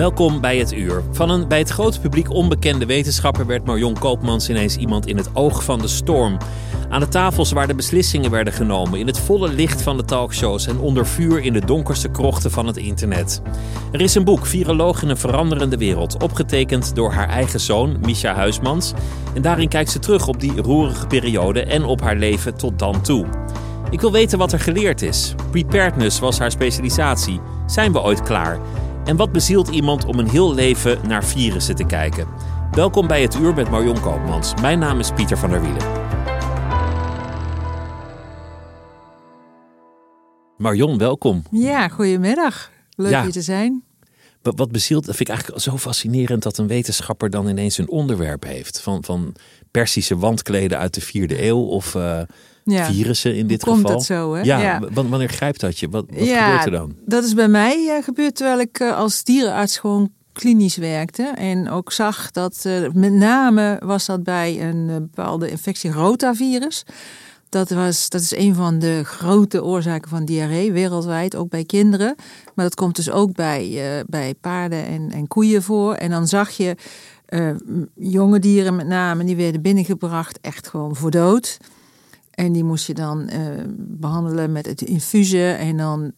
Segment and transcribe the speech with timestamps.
[0.00, 1.02] Welkom bij het uur.
[1.12, 5.30] Van een bij het grote publiek onbekende wetenschapper werd Marion Koopmans ineens iemand in het
[5.32, 6.36] oog van de storm.
[6.88, 10.66] Aan de tafels waar de beslissingen werden genomen, in het volle licht van de talkshows
[10.66, 13.42] en onder vuur in de donkerste krochten van het internet.
[13.92, 18.34] Er is een boek, Viroloog in een veranderende wereld, opgetekend door haar eigen zoon, Misha
[18.34, 18.92] Huismans.
[19.34, 23.00] En daarin kijkt ze terug op die roerige periode en op haar leven tot dan
[23.00, 23.26] toe.
[23.90, 25.34] Ik wil weten wat er geleerd is.
[25.50, 27.40] Preparedness was haar specialisatie.
[27.66, 28.60] Zijn we ooit klaar?
[29.04, 32.26] En wat bezielt iemand om een heel leven naar virussen te kijken?
[32.70, 34.54] Welkom bij het uur met Marion Koopmans.
[34.60, 35.82] Mijn naam is Pieter van der Wielen.
[40.58, 41.42] Marion, welkom.
[41.50, 42.70] Ja, goedemiddag.
[42.96, 43.22] Leuk Ja.
[43.22, 43.84] hier te zijn.
[44.42, 47.88] Wat, wat bezielt, dat vind ik eigenlijk zo fascinerend dat een wetenschapper dan ineens een
[47.88, 48.80] onderwerp heeft.
[48.80, 49.34] Van, van
[49.70, 52.20] Persische wandkleden uit de vierde eeuw of eh,
[52.64, 52.84] Ja.
[52.84, 53.96] virussen in dit Hoe komt geval.
[53.96, 54.40] dat zo, hè?
[54.40, 55.88] Ja, wanneer grijpt dat je?
[55.88, 56.94] Wat, wat ja, gebeurt er dan?
[57.06, 61.22] dat is bij mij eh, gebeurd terwijl ik eh, als dierenarts gewoon klinisch werkte.
[61.22, 66.84] En ook zag dat, met name was dat bij een bepaalde infectie rotavirus.
[67.50, 72.14] Dat, was, dat is een van de grote oorzaken van diarree wereldwijd, ook bij kinderen.
[72.54, 75.94] Maar dat komt dus ook bij, eh, bij paarden en, en koeien voor.
[75.94, 76.76] En dan zag je
[77.26, 77.50] eh,
[77.94, 81.58] jonge dieren met name, die werden binnengebracht echt gewoon voor dood.
[82.30, 83.40] En die moest je dan eh,
[83.76, 85.58] behandelen met het infusen.
[85.58, 86.12] En dan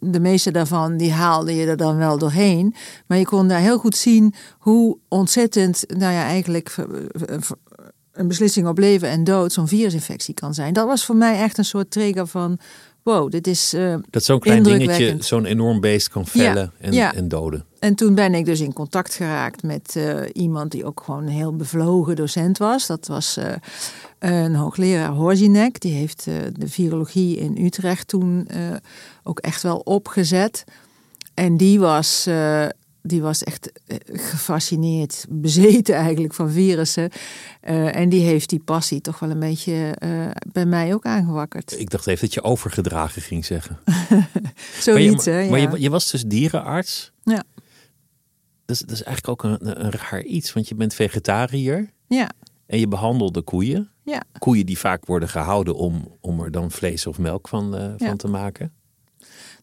[0.00, 2.74] de, meeste daarvan, die haalde je er dan wel doorheen.
[3.06, 6.74] Maar je kon daar heel goed zien hoe ontzettend, nou ja, eigenlijk
[8.14, 10.72] een beslissing op leven en dood zo'n virusinfectie kan zijn.
[10.72, 12.58] Dat was voor mij echt een soort trigger van,
[13.02, 17.14] wow, dit is eh, Dat zo'n klein dingetje zo'n enorm beest kan vellen en, ja.
[17.14, 17.64] en doden.
[17.78, 21.32] En toen ben ik dus in contact geraakt met eh, iemand die ook gewoon een
[21.32, 22.86] heel bevlogen docent was.
[22.86, 23.52] Dat was eh,
[24.18, 25.80] een hoogleraar Horzinek.
[25.80, 28.48] Die heeft de virologie in Utrecht toen
[29.22, 30.64] ook echt wel opgezet.
[31.34, 32.28] En die was,
[33.06, 37.10] die was echt eh, gefascineerd, bezeten eigenlijk van virussen.
[37.60, 41.80] Eh, en die heeft die passie toch wel een beetje eh, bij mij ook aangewakkerd.
[41.80, 43.78] Ik dacht even dat je overgedragen ging zeggen.
[44.80, 45.38] Zoiets, hè?
[45.38, 45.70] je, maar ja.
[45.70, 47.12] je, je was dus dierenarts.
[47.22, 47.42] Ja.
[48.64, 52.30] Dat is, dat is eigenlijk ook een, een raar iets, want je bent vegetariër ja,
[52.66, 53.90] en je behandelde koeien.
[54.02, 54.22] ja.
[54.38, 58.16] Koeien die vaak worden gehouden om, om er dan vlees of melk van, van Ja.
[58.16, 58.72] te maken.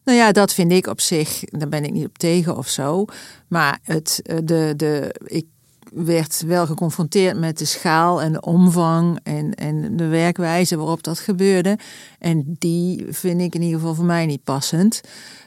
[0.04, 3.04] Nou ja, dat vind ik op zich, daar ben ik niet op tegen of zo.
[3.48, 5.46] Maar het, eh, de, de, ik
[5.94, 11.18] werd wel geconfronteerd met de schaal en de omvang en, en de werkwijze waarop dat
[11.18, 11.78] gebeurde.
[12.18, 15.00] En die vind ik in ieder geval voor mij niet passend.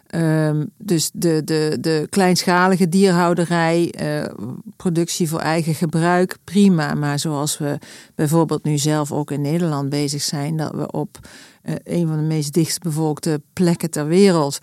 [0.08, 4.34] Ehm, dus de, de, de kleinschalige dierhouderij, eh,
[4.76, 6.94] productie voor eigen gebruik, prima.
[6.94, 7.78] Maar zoals we
[8.16, 11.20] bijvoorbeeld nu zelf ook in Nederland bezig zijn, dat we op
[11.62, 14.60] eh, een van de meest dichtstbevolkte plekken ter wereld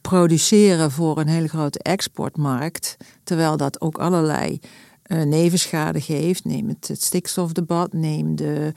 [0.00, 2.96] produceren voor een hele grote exportmarkt.
[3.24, 4.60] Terwijl dat ook allerlei
[5.04, 6.44] eh, nevenschade geeft.
[6.44, 8.72] Neem het, het stikstofdebat, neem de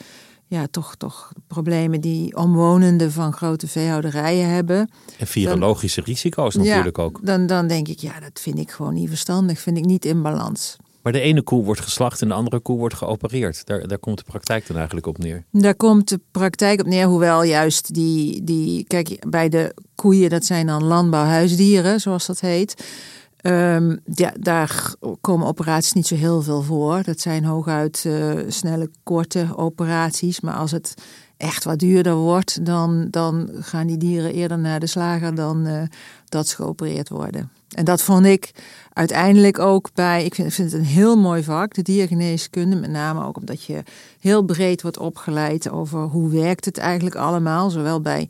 [0.47, 4.89] ja, toch, toch problemen die omwonenden van grote veehouderijen hebben.
[5.17, 7.19] En virologische risico's natuurlijk ja, ook.
[7.25, 9.59] Dan, dan denk ik, ja, dat vind ik gewoon niet verstandig.
[9.59, 10.77] Vind ik niet in balans.
[11.01, 13.65] Maar de ene koe wordt geslacht en de andere koe wordt geopereerd.
[13.65, 15.43] Daar, daar komt de praktijk dan eigenlijk op neer.
[15.51, 20.45] Daar komt de praktijk op neer, hoewel juist die, die kijk, bij de koeien, dat
[20.45, 22.83] zijn dan landbouwhuisdieren, zoals dat heet.
[23.47, 27.03] Ehm, ja, daar komen operaties niet zo heel veel voor.
[27.03, 30.39] Dat zijn hooguit eh, snelle, korte operaties.
[30.39, 30.93] Maar als het
[31.37, 35.81] echt wat duurder wordt, dan, dan gaan die dieren eerder naar de slager dan uh,
[36.29, 37.51] dat ze geopereerd worden.
[37.75, 38.51] En dat vond ik
[38.93, 42.75] uiteindelijk ook bij, ik vind, vind, het een heel mooi vak, de diergeneeskunde.
[42.75, 43.83] Met name ook omdat je
[44.19, 47.69] heel breed wordt opgeleid over hoe werkt het eigenlijk allemaal.
[47.69, 48.29] Zowel bij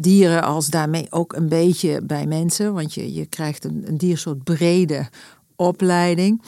[0.00, 2.74] dieren als daarmee ook een beetje bij mensen.
[2.74, 5.08] Want je, je krijgt een, een diersoort brede
[5.56, 6.42] opleiding.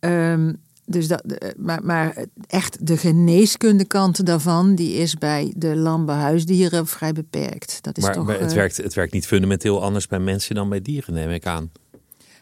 [0.00, 0.56] Um,
[0.86, 1.22] dus dat,
[1.56, 7.78] maar, maar echt de geneeskundekant daarvan, die is bij de landbouwhuisdieren vrij beperkt.
[7.82, 10.54] Dat is maar, toch, maar het, uh, werkt, het werkt niet fundamenteel anders bij mensen
[10.54, 11.70] dan bij dieren, neem ik aan.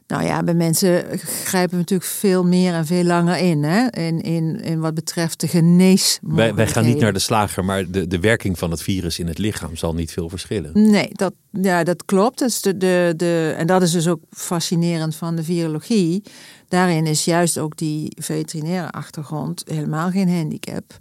[0.07, 3.63] Nou ja, bij mensen grijpen we natuurlijk veel meer en veel langer in.
[3.63, 3.91] Hè?
[3.91, 6.19] In, in, in wat betreft de genees.
[6.23, 9.27] Wij, wij gaan niet naar de slager, maar de, de werking van het virus in
[9.27, 10.91] het lichaam zal niet veel verschillen.
[10.91, 12.39] Nee, dat, ja, dat klopt.
[12.39, 16.23] Dat is de, de, de, en dat is dus ook fascinerend van de virologie.
[16.69, 20.97] Daarin is juist ook die veterinaire achtergrond helemaal geen handicap.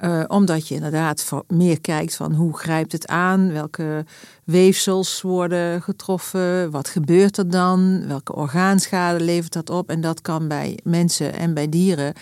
[0.00, 4.04] Uh, omdat je inderdaad meer kijkt van hoe grijpt het aan, welke
[4.44, 9.88] weefsels worden getroffen, wat gebeurt er dan, welke orgaanschade levert dat op.
[9.88, 12.12] En dat kan bij mensen en bij dieren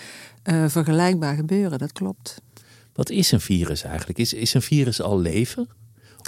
[0.43, 2.41] uh, vergelijkbaar gebeuren, dat klopt.
[2.93, 4.19] Wat is een virus eigenlijk?
[4.19, 5.69] Is, is een virus al leven?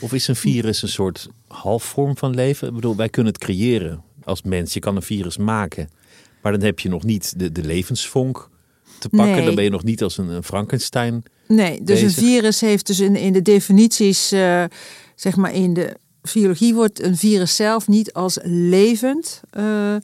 [0.02, 2.68] Of is een virus een soort halfvorm van leven?
[2.68, 4.74] Ik bedoel, wij kunnen het creëren als mens.
[4.74, 5.90] Je kan een virus maken,
[6.42, 8.50] maar dan heb je nog niet de, de levensvonk
[9.00, 9.36] te pakken.
[9.36, 9.46] Nee.
[9.46, 11.24] Dan ben je nog niet als een, een Frankenstein.
[11.48, 12.18] Nee, dus bezig.
[12.18, 14.64] een virus heeft dus in, in de definities, uh,
[15.16, 15.96] zeg maar in de
[16.34, 19.96] biologie wordt een virus zelf niet als levend uh,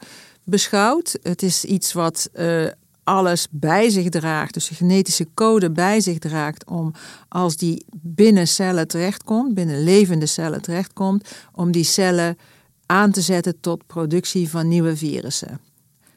[0.44, 1.18] beschouwd.
[1.24, 2.68] Het is iets wat uh,
[3.04, 6.94] alles bij zich draagt, dus de genetische code bij zich draagt, om
[7.28, 12.38] als die binnen cellen terechtkomt, binnen levende cellen terechtkomt, om die cellen
[12.86, 15.60] aan te zetten tot productie van nieuwe virussen.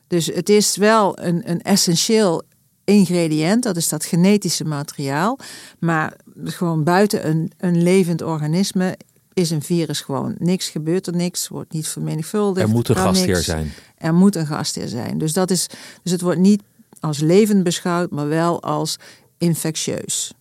[0.07, 2.43] Dus het is wel een, een essentieel
[2.85, 5.39] ingrediënt, dat is dat genetische materiaal.
[5.79, 8.97] Maar gewoon buiten een, een levend organisme
[9.35, 12.67] is een virus gewoon niks, gebeurt er niks, wordt niet vermenigvuldigd.
[12.67, 13.45] Er moet een gastheer niks.
[13.45, 13.73] zijn.
[13.99, 15.19] Er moet een gastheer zijn.
[15.19, 15.67] Dus, dat is,
[16.03, 16.63] dus het wordt niet
[17.01, 18.97] als levend beschouwd, maar wel als
[19.39, 20.35] infectieus.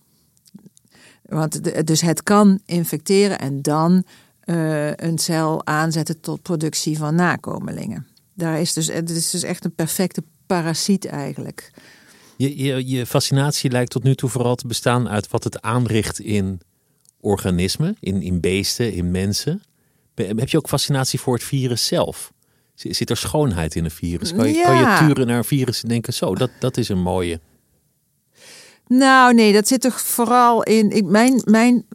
[1.22, 4.04] Want de, dus het kan infecteren en dan
[4.44, 8.06] uh, een cel aanzetten tot productie van nakomelingen.
[8.34, 11.70] Daar is dus, het is dus echt een perfecte parasiet eigenlijk.
[12.36, 16.20] Je, je, je fascinatie lijkt tot nu toe vooral te bestaan uit wat het aanricht
[16.20, 16.60] in
[17.20, 19.62] organismen, in, in beesten, in mensen.
[20.14, 22.32] Heb je ook fascinatie voor het virus zelf?
[22.74, 24.34] Zit er schoonheid in een virus?
[24.34, 24.64] Kan je, Ja.
[24.64, 27.40] kan je turen naar een virus en denken, zo, dat, dat is een mooie.
[28.86, 30.90] Nou, nee, dat zit toch vooral in.
[30.90, 31.86] Ik, mijn, mijn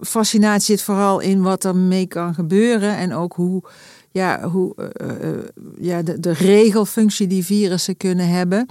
[0.00, 2.96] fascinatie zit vooral in wat er mee kan gebeuren.
[2.96, 3.62] En ook hoe,
[4.10, 5.38] ja, hoe uh, uh,
[5.80, 8.66] ja, de, de regelfunctie die virussen kunnen hebben.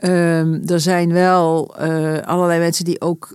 [0.00, 3.34] Um, er zijn wel uh, allerlei mensen die ook.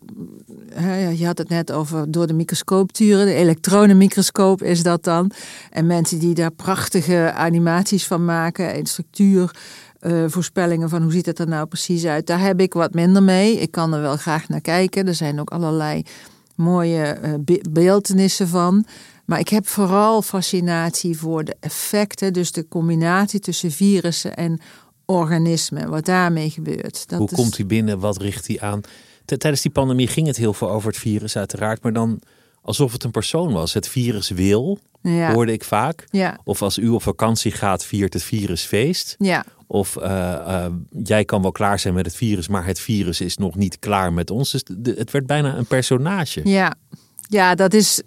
[1.15, 3.25] Je had het net over door de microscoop turen.
[3.25, 5.31] De elektronenmicroscoop is dat dan.
[5.69, 8.73] En mensen die daar prachtige animaties van maken.
[8.73, 9.55] En structuur.
[10.01, 12.27] Uh, voorspellingen van hoe ziet het er nou precies uit.
[12.27, 13.59] Daar heb ik wat minder mee.
[13.59, 15.07] Ik kan er wel graag naar kijken.
[15.07, 16.03] Er zijn ook allerlei
[16.55, 18.85] mooie uh, be beeldenissen van.
[19.25, 22.33] Maar ik heb vooral fascinatie voor de effecten.
[22.33, 24.59] Dus de combinatie tussen virussen en
[25.11, 25.89] organismen.
[25.89, 27.09] Wat daarmee gebeurt.
[27.09, 27.35] Dat Hoe is...
[27.35, 27.99] komt hij binnen?
[27.99, 28.81] Wat richt hij aan?
[29.25, 31.83] Tijdens die pandemie ging het heel veel over het virus uiteraard.
[31.83, 32.21] Maar dan
[32.61, 33.73] alsof het een persoon was.
[33.73, 35.33] Het virus wil, ja.
[35.33, 36.05] hoorde ik vaak.
[36.09, 36.39] Ja.
[36.43, 39.15] Of als u op vakantie gaat, viert het virus feest.
[39.19, 39.45] Ja.
[39.67, 40.65] Of uh, uh,
[41.03, 44.13] jij kan wel klaar zijn met het virus, maar het virus is nog niet klaar
[44.13, 44.51] met ons.
[44.51, 46.41] Dus de, het werd bijna een personage.
[46.43, 46.75] Ja,
[47.29, 48.01] ja dat is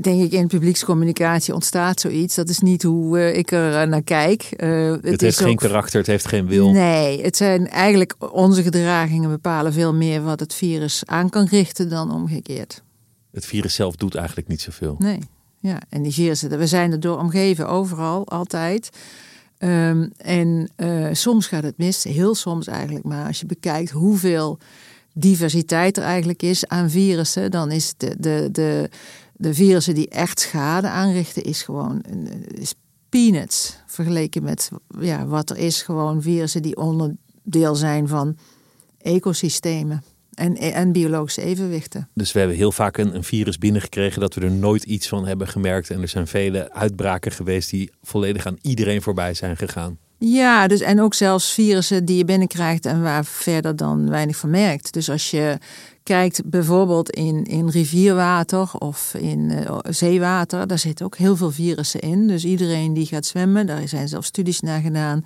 [0.00, 2.34] denk ik in publiekscommunicatie ontstaat zoiets.
[2.34, 4.48] Dat is niet hoe uh, ik er naar kijk.
[4.56, 6.70] Uh, het, het heeft geen karakter, het heeft geen wil.
[6.70, 11.88] Nee, het zijn eigenlijk onze gedragingen bepalen veel meer wat het virus aan kan richten
[11.88, 12.82] dan omgekeerd.
[13.32, 14.96] Het virus zelf doet eigenlijk niet zoveel.
[14.98, 15.18] Nee,
[15.58, 15.78] ja.
[15.88, 18.90] En die virussen, we zijn er door omgeven, overal, altijd.
[19.58, 23.04] Um, en uh, soms gaat het mis, heel soms eigenlijk.
[23.04, 24.58] Maar als je bekijkt hoeveel
[25.14, 28.90] diversiteit er eigenlijk is aan virussen, dan is de, de, de,
[29.40, 32.02] de virussen die echt schade aanrichten, is gewoon
[32.48, 32.74] is
[33.08, 33.76] peanuts.
[33.86, 38.36] Vergeleken met ja, wat er is, gewoon virussen die onderdeel zijn van
[38.98, 40.02] ecosystemen.
[40.34, 42.08] En, en biologische evenwichten.
[42.14, 45.26] Dus we hebben heel vaak een, een, virus binnengekregen dat we er nooit iets van
[45.26, 45.90] hebben gemerkt.
[45.90, 49.98] En er zijn vele uitbraken geweest die volledig aan iedereen voorbij zijn gegaan.
[50.22, 54.50] Ja, dus en ook zelfs virussen die je binnenkrijgt en waar verder dan weinig van
[54.50, 54.92] merkt.
[54.92, 55.58] Dus als je
[56.02, 62.00] kijkt bijvoorbeeld in, in rivierwater of in uh, zeewater, daar zitten ook heel veel virussen
[62.00, 62.26] in.
[62.26, 65.24] Dus iedereen die gaat zwemmen, daar zijn zelfs studies naar gedaan.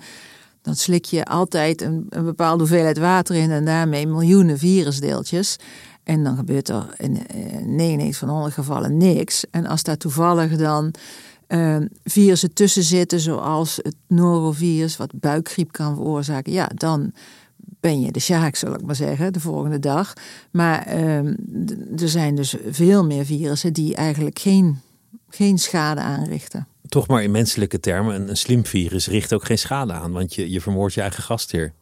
[0.61, 5.55] Dan slik je altijd een, een bepaalde hoeveelheid water in en daarmee miljoenen virusdeeltjes.
[6.03, 7.19] En dan gebeurt er in
[7.65, 9.43] 99 van alle gevallen niks.
[9.51, 10.93] En als daar toevallig dan
[11.55, 17.13] uh, virussen tussen zitten, zoals het norovirus, wat buikgriep kan veroorzaken, ja, dan
[17.79, 20.13] ben je de sjaak, zal ik maar zeggen, de volgende dag.
[20.51, 21.17] Maar uh,
[21.97, 24.79] er zijn dus veel meer virussen die eigenlijk geen,
[25.29, 26.67] geen schade aanrichten.
[26.87, 30.33] Toch maar in menselijke termen, een, een slim virus richt ook geen schade aan, want
[30.33, 31.73] je, je vermoordt je eigen gastheer.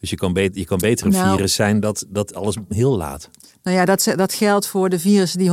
[0.00, 2.96] Dus je kan, beter, je kan beter een nou, virus zijn dat, dat alles heel
[2.96, 3.30] laat.
[3.62, 5.50] Nou ja, dat, dat geldt voor de virussen die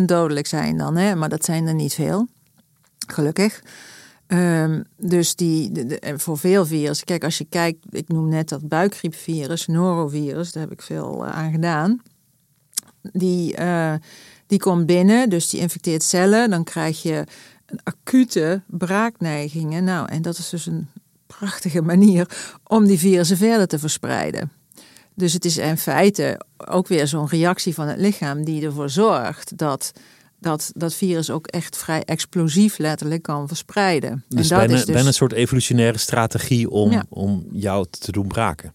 [0.00, 1.14] 100% dodelijk zijn dan, hè?
[1.14, 2.26] maar dat zijn er niet veel.
[3.06, 3.62] Gelukkig.
[4.26, 5.72] Um, dus die,
[6.16, 10.72] voor veel virussen, kijk als je kijkt, ik noem net dat buikgriepvirus, norovirus, daar heb
[10.72, 12.02] ik veel uh, aan gedaan.
[13.12, 13.94] Die, uh,
[14.46, 16.50] die komt binnen, dus die infecteert cellen.
[16.50, 17.24] Dan krijg je
[17.82, 19.84] acute braakneigingen.
[19.84, 20.88] Nou, en dat is dus een
[21.26, 22.28] prachtige manier
[22.64, 24.52] om die virussen verder te verspreiden.
[25.14, 29.58] Dus het is in feite ook weer zo'n reactie van het lichaam die ervoor zorgt
[29.58, 29.92] dat
[30.44, 34.24] dat dat virus ook echt vrij explosief letterlijk kan verspreiden.
[34.28, 38.12] Dus, en dat bijna, is dus bijna een soort evolutionaire strategie om, om jou te
[38.12, 38.72] doen braken.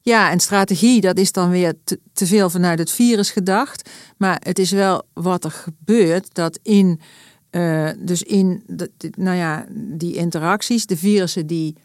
[0.00, 3.90] Ja, en strategie, dat is dan weer te, te, veel vanuit het virus gedacht.
[4.16, 7.00] Maar het is wel wat er gebeurt, dat in,
[7.50, 11.76] uh, dus in de, nou ja, die interacties, de virussen die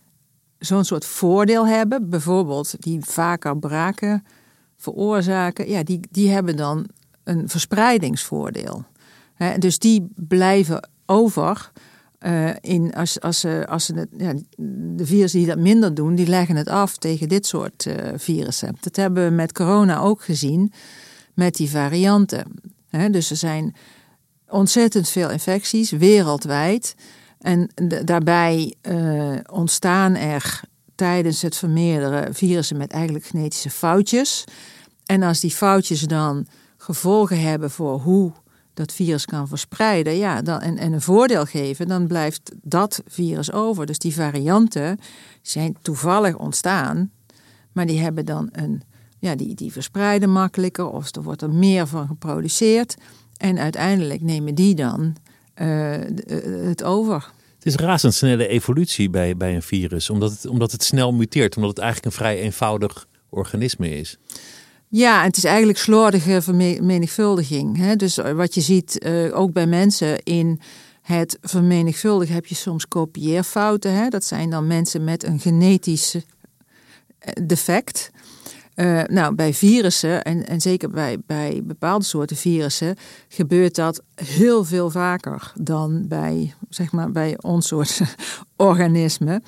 [0.59, 4.23] zo'n soort voordeel hebben, bijvoorbeeld die vaker braken
[4.77, 6.87] veroorzaken, ja, die, die hebben dan
[7.23, 8.85] een verspreidingsvoordeel
[9.57, 11.71] dus die blijven over.
[12.19, 14.33] Uh, in als, als, ze, als ze ja,
[14.95, 18.75] de virussen die dat minder doen, die leggen het af tegen dit soort uh, virussen.
[18.79, 20.73] Dat hebben we met corona ook gezien,
[21.33, 22.45] met die varianten.
[23.11, 23.75] dus er zijn
[24.49, 26.95] ontzettend veel infecties wereldwijd.
[27.39, 27.69] En
[28.05, 28.75] daarbij
[29.51, 30.61] ontstaan er
[30.95, 34.43] tijdens het vermeerderen virussen met eigenlijk genetische foutjes.
[35.05, 38.31] En als die foutjes dan gevolgen hebben voor hoe
[38.77, 43.51] dat virus kan verspreiden ja, dan, en, en een voordeel geven, dan blijft dat virus
[43.51, 43.85] over.
[43.85, 44.99] Dus die varianten
[45.41, 47.11] zijn toevallig ontstaan,
[47.71, 48.81] maar die hebben dan een,
[49.19, 52.95] ja, die, die verspreiden makkelijker of er wordt er meer van geproduceerd.
[53.37, 55.15] En uiteindelijk nemen die dan
[55.61, 55.95] uh,
[56.67, 57.31] het over.
[57.55, 61.71] Het is razendsnelle evolutie bij, bij een virus, omdat het, omdat het snel muteert, omdat
[61.71, 64.17] het eigenlijk een vrij eenvoudig organisme is.
[64.89, 67.77] Ja, het is eigenlijk slordige vermenigvuldiging.
[67.77, 67.95] Hè?
[67.95, 70.59] Dus eh, wat je ziet uh, ook bij mensen in
[71.01, 73.93] het vermenigvuldigen heb je soms kopieerfouten.
[73.93, 74.07] Hè?
[74.09, 76.15] Dat zijn dan mensen met een genetisch
[77.19, 78.11] eh, defect.
[78.79, 82.95] Uh, nou, bij virussen, en, en zeker bij, bij bepaalde soorten virussen,
[83.27, 88.01] gebeurt dat heel veel vaker dan bij, zeg maar, bij ons soort
[88.55, 89.43] organismen.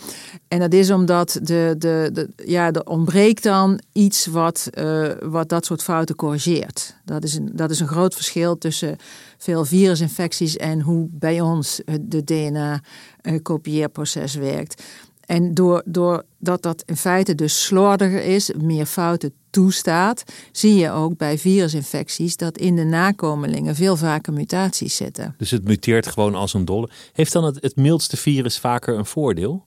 [0.48, 5.50] En dat is omdat de, de, de, ja, er ontbreekt dan iets wat, uh, wat
[5.50, 6.96] dat soort fouten corrigeert.
[7.06, 8.98] Dat is, een, dat is een groot verschil tussen
[9.38, 14.84] veel virusinfecties en hoe bij ons de DNA-kopieerproces werkt.
[15.30, 21.38] En doordat dat in feite dus slordiger is, meer fouten toestaat, zie je ook bij
[21.38, 25.36] virusinfecties dat in de nakomelingen veel vaker mutaties zitten.
[25.38, 26.90] Dus het muteert gewoon als een dolle.
[27.14, 29.66] Heeft dan het, het mildste virus vaker een voordeel?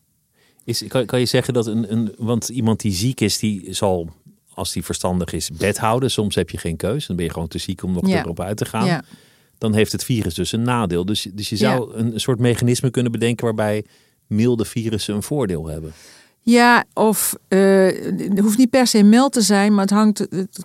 [0.65, 2.15] Is, kan, kan je zeggen dat een, een.
[2.19, 4.11] Want iemand die ziek is, die zal,
[4.55, 6.11] als die verstandig is, bed houden.
[6.11, 7.07] Soms heb je geen keus.
[7.07, 8.87] Dan ben je gewoon te ziek om nog erop uit te gaan.
[8.87, 9.05] Ja.
[9.59, 11.05] Dan heeft het virus dus een nadeel.
[11.05, 13.85] Dus, dus je zou een soort mechanisme kunnen bedenken waarbij
[14.33, 15.93] milde virussen een voordeel hebben.
[16.45, 17.87] Ja, of uh,
[18.29, 20.65] het hoeft niet per se mild te zijn, maar het hangt, het,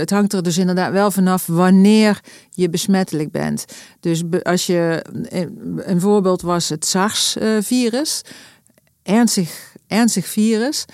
[0.00, 3.64] het hangt er dus inderdaad wel vanaf wanneer je besmettelijk bent.
[4.00, 8.22] Dus als je, eh, een voorbeeld was het SARS-virus,
[9.02, 10.84] ernstig, ernstig virus.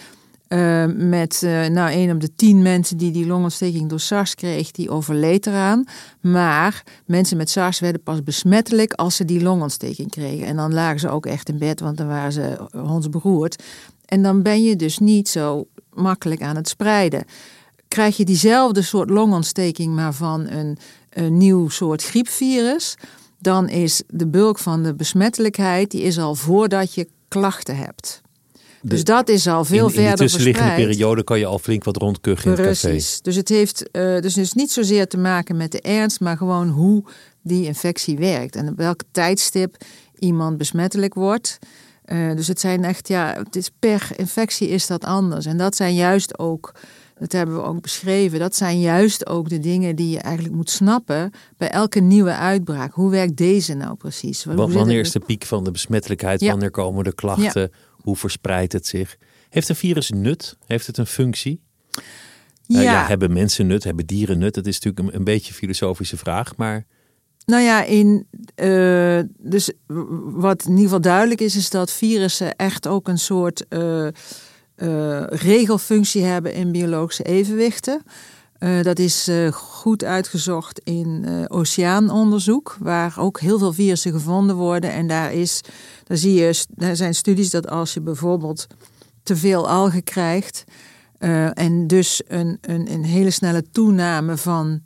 [0.53, 4.71] Uh, met uh, nou, een op de tien mensen die die longontsteking door SARS kreeg,
[4.71, 5.85] die overleed eraan.
[6.21, 10.47] Maar mensen met SARS werden pas besmettelijk als ze die longontsteking kregen.
[10.47, 13.63] En dan lagen ze ook echt in bed, want dan waren ze hondsberoerd.
[14.05, 17.25] En dan ben je dus niet zo makkelijk aan het spreiden.
[17.89, 20.79] Krijg je diezelfde soort longontsteking, maar van een,
[21.11, 22.97] een nieuw soort griepvirus,
[23.39, 28.23] dan is de bulk van de besmettelijkheid die is al voordat je klachten hebt
[28.83, 31.97] dus dat is al veel verder In de tussenliggende periode kan je al flink wat
[31.97, 33.21] rondkuchen in het Precies.
[33.21, 36.69] Dus het heeft uh, dus, dus niet zozeer te maken met de ernst, maar gewoon
[36.69, 37.05] hoe
[37.43, 38.57] die infectie werkt.
[38.57, 39.77] En op welk tijdstip
[40.19, 41.59] iemand besmettelijk wordt.
[42.07, 45.47] Uh, dus het zijn echt, ja, het is per infectie is dat anders.
[45.47, 46.75] En dat zijn juist ook,
[47.19, 50.71] dat hebben we ook beschreven, dat zijn juist ook de dingen die je eigenlijk moet
[50.71, 52.93] snappen bij elke nieuwe uitbraak.
[52.93, 54.45] Hoe werkt deze nou precies?
[54.45, 56.43] wanneer is de piek van de besmettelijkheid?
[56.43, 57.71] Wanneer komen de klachten?
[58.03, 59.17] Hoe verspreidt het zich?
[59.49, 60.57] Heeft een virus nut?
[60.67, 61.61] Heeft het een functie?
[62.67, 62.81] Ja.
[62.81, 63.07] Ja.
[63.07, 64.55] hebben mensen nut, hebben dieren nut?
[64.55, 66.87] Dat is natuurlijk een, een beetje een filosofische vraag, maar
[67.47, 69.73] Nou ja, in, eh, dus
[70.35, 74.13] wat in ieder geval duidelijk is, is dat virussen echt ook een soort eh, eh,
[75.27, 78.03] regelfunctie hebben in biologische evenwichten.
[78.63, 84.57] Eh, dat is eh, goed uitgezocht in eh, oceaanonderzoek, waar ook heel veel virussen gevonden
[84.57, 84.93] worden.
[84.93, 85.61] En daar, is,
[86.19, 88.67] zie je, daar zijn studies dat als je bijvoorbeeld
[89.23, 90.65] te veel algen krijgt,
[91.19, 94.81] eh, en dus een, een, een hele snelle toename van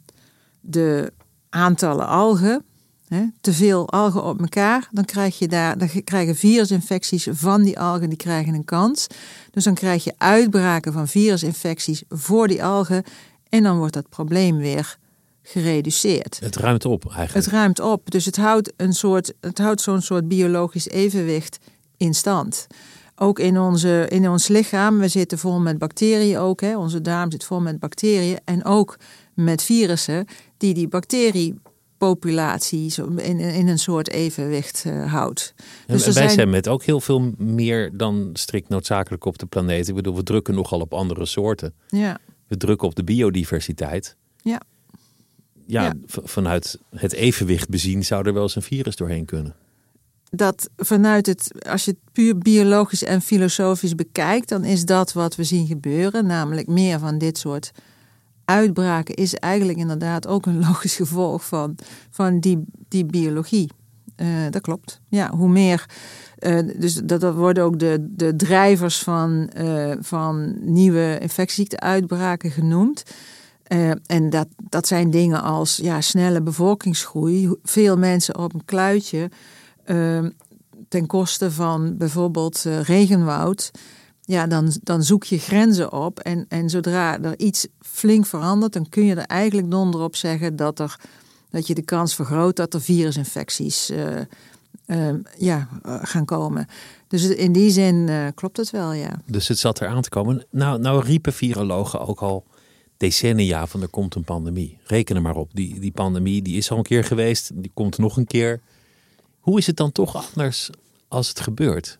[0.60, 1.12] de
[1.48, 2.64] aantallen algen,
[3.08, 7.78] hè, te veel algen op elkaar, dan krijg je daar, dan krijgen virusinfecties van die
[7.80, 9.06] algen, die krijgen een kans.
[9.50, 13.02] Dus dan krijg je uitbraken van virusinfecties voor die algen
[13.48, 14.98] en dan wordt dat probleem weer
[15.48, 16.38] gereduceerd.
[16.40, 17.44] het ruimt op eigenlijk.
[17.46, 21.58] Het ruimt op, dus het houdt, een soort, het houdt zo'n soort biologisch evenwicht
[21.96, 22.66] in stand.
[23.18, 26.60] Ook in, onze, in ons lichaam, we zitten vol met bacteriën ook.
[26.60, 26.76] Hè.
[26.76, 28.98] Onze darm zit vol met bacteriën en ook
[29.34, 30.26] met virussen
[30.56, 35.54] die die bacteriepopulatie in, in een soort evenwicht eh, houdt.
[35.56, 39.38] En Dus er wij zijn- zijn met ook heel veel meer dan strikt noodzakelijk op
[39.38, 39.88] de planeet.
[39.88, 41.74] Ik bedoel, we drukken nogal op andere soorten.
[41.88, 44.16] Ja, We drukken op de biodiversiteit.
[44.42, 44.60] ja.
[45.66, 49.54] Ja, vanuit het evenwicht bezien zou er wel eens een virus doorheen kunnen.
[50.30, 55.36] dat vanuit het, als je het puur biologisch en filosofisch bekijkt, dan is dat wat
[55.36, 57.72] we zien gebeuren, namelijk meer van dit soort
[58.44, 61.76] uitbraken, is eigenlijk inderdaad ook een logisch gevolg van,
[62.10, 63.70] van die, die biologie.
[64.16, 65.00] Eh, dat klopt.
[65.08, 65.86] Ja, hoe meer.
[66.38, 73.02] eh, dus dat, dat worden ook de, de drijvers van, eh, van nieuwe infectieziekteuitbraken genoemd.
[73.66, 79.30] Eh, en dat, dat zijn dingen als ja, snelle bevolkingsgroei, veel mensen op een kluitje,
[79.84, 80.24] eh,
[80.88, 83.70] ten koste van bijvoorbeeld eh, regenwoud.
[84.20, 86.18] Ja, dan, dan zoek je grenzen op.
[86.18, 90.56] En, en zodra er iets flink verandert, dan kun je er eigenlijk donder op zeggen
[90.56, 91.00] dat, er,
[91.50, 94.20] dat je de kans vergroot dat er virusinfecties eh,
[94.86, 96.66] eh, ja, gaan komen.
[97.08, 99.20] Dus in die zin klopt het wel, ja.
[99.26, 100.46] Dus het zat eraan te komen.
[100.50, 102.44] Nou, nou riepen virologen ook al
[102.96, 104.78] decennia van er komt een pandemie.
[104.84, 105.50] Reken er maar op.
[105.54, 107.50] Die, die pandemie die is al een keer geweest.
[107.54, 108.60] Die komt nog een keer.
[109.40, 110.70] Hoe is het dan toch anders
[111.08, 111.98] als het gebeurt?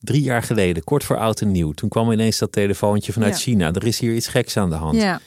[0.00, 1.72] Drie jaar geleden, kort voor oud en nieuw.
[1.72, 3.38] Toen kwam ineens dat telefoontje vanuit Ja.
[3.40, 3.72] China.
[3.72, 4.96] Er is hier iets geks aan de hand.
[4.96, 5.20] Ja,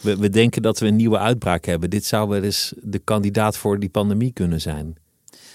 [0.00, 1.90] We, we denken dat we een nieuwe uitbraak hebben.
[1.90, 4.96] Dit zou wel eens de kandidaat voor die pandemie kunnen zijn.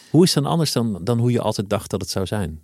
[0.10, 2.62] Hoe is het dan anders dan, dan hoe je altijd dacht dat het zou zijn?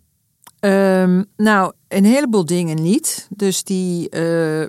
[0.59, 3.27] Ehm, nou, een heleboel dingen niet.
[3.29, 4.65] Dus die, eh,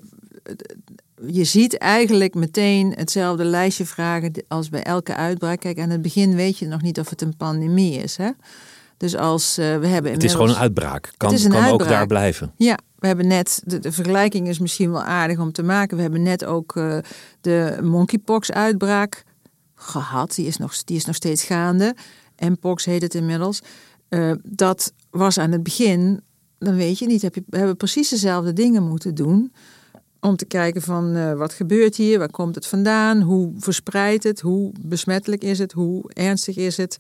[1.27, 5.61] je ziet eigenlijk meteen hetzelfde lijstje vragen als bij elke uitbraak.
[5.61, 8.17] Kijk, aan het begin weet je nog niet of het een pandemie is.
[8.17, 8.31] Hè?
[8.97, 11.13] Dus als eh, we hebben Het is gewoon een uitbraak.
[11.17, 12.53] Kan, een kan ook daar blijven.
[12.57, 15.97] Ja, we hebben net, de, de vergelijking is misschien wel aardig om te maken.
[15.97, 16.99] We hebben net ook eh,
[17.41, 19.25] de monkeypox-uitbraak
[19.75, 20.35] gehad.
[20.35, 21.95] Die is, nog, die is nog steeds gaande.
[22.39, 23.61] Mpox heet het inmiddels.
[24.09, 26.21] Eh, dat was aan het begin,
[26.59, 29.53] dan weet je niet, heb je, we hebben precies dezelfde dingen moeten doen.
[30.21, 34.41] Om te kijken van eh, wat gebeurt hier, waar komt het vandaan, hoe verspreidt het,
[34.41, 36.97] hoe besmettelijk is het, hoe ernstig is het,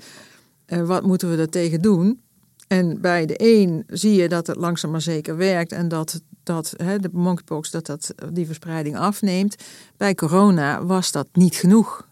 [0.67, 2.21] eh, wat moeten we er tegen doen.
[2.69, 6.75] En bij de een zie je dat het langzaam maar zeker werkt en dat, dat
[6.77, 9.57] hè, de monkeypox dat, dat die verspreiding afneemt.
[9.97, 12.07] Bij corona was dat niet genoeg.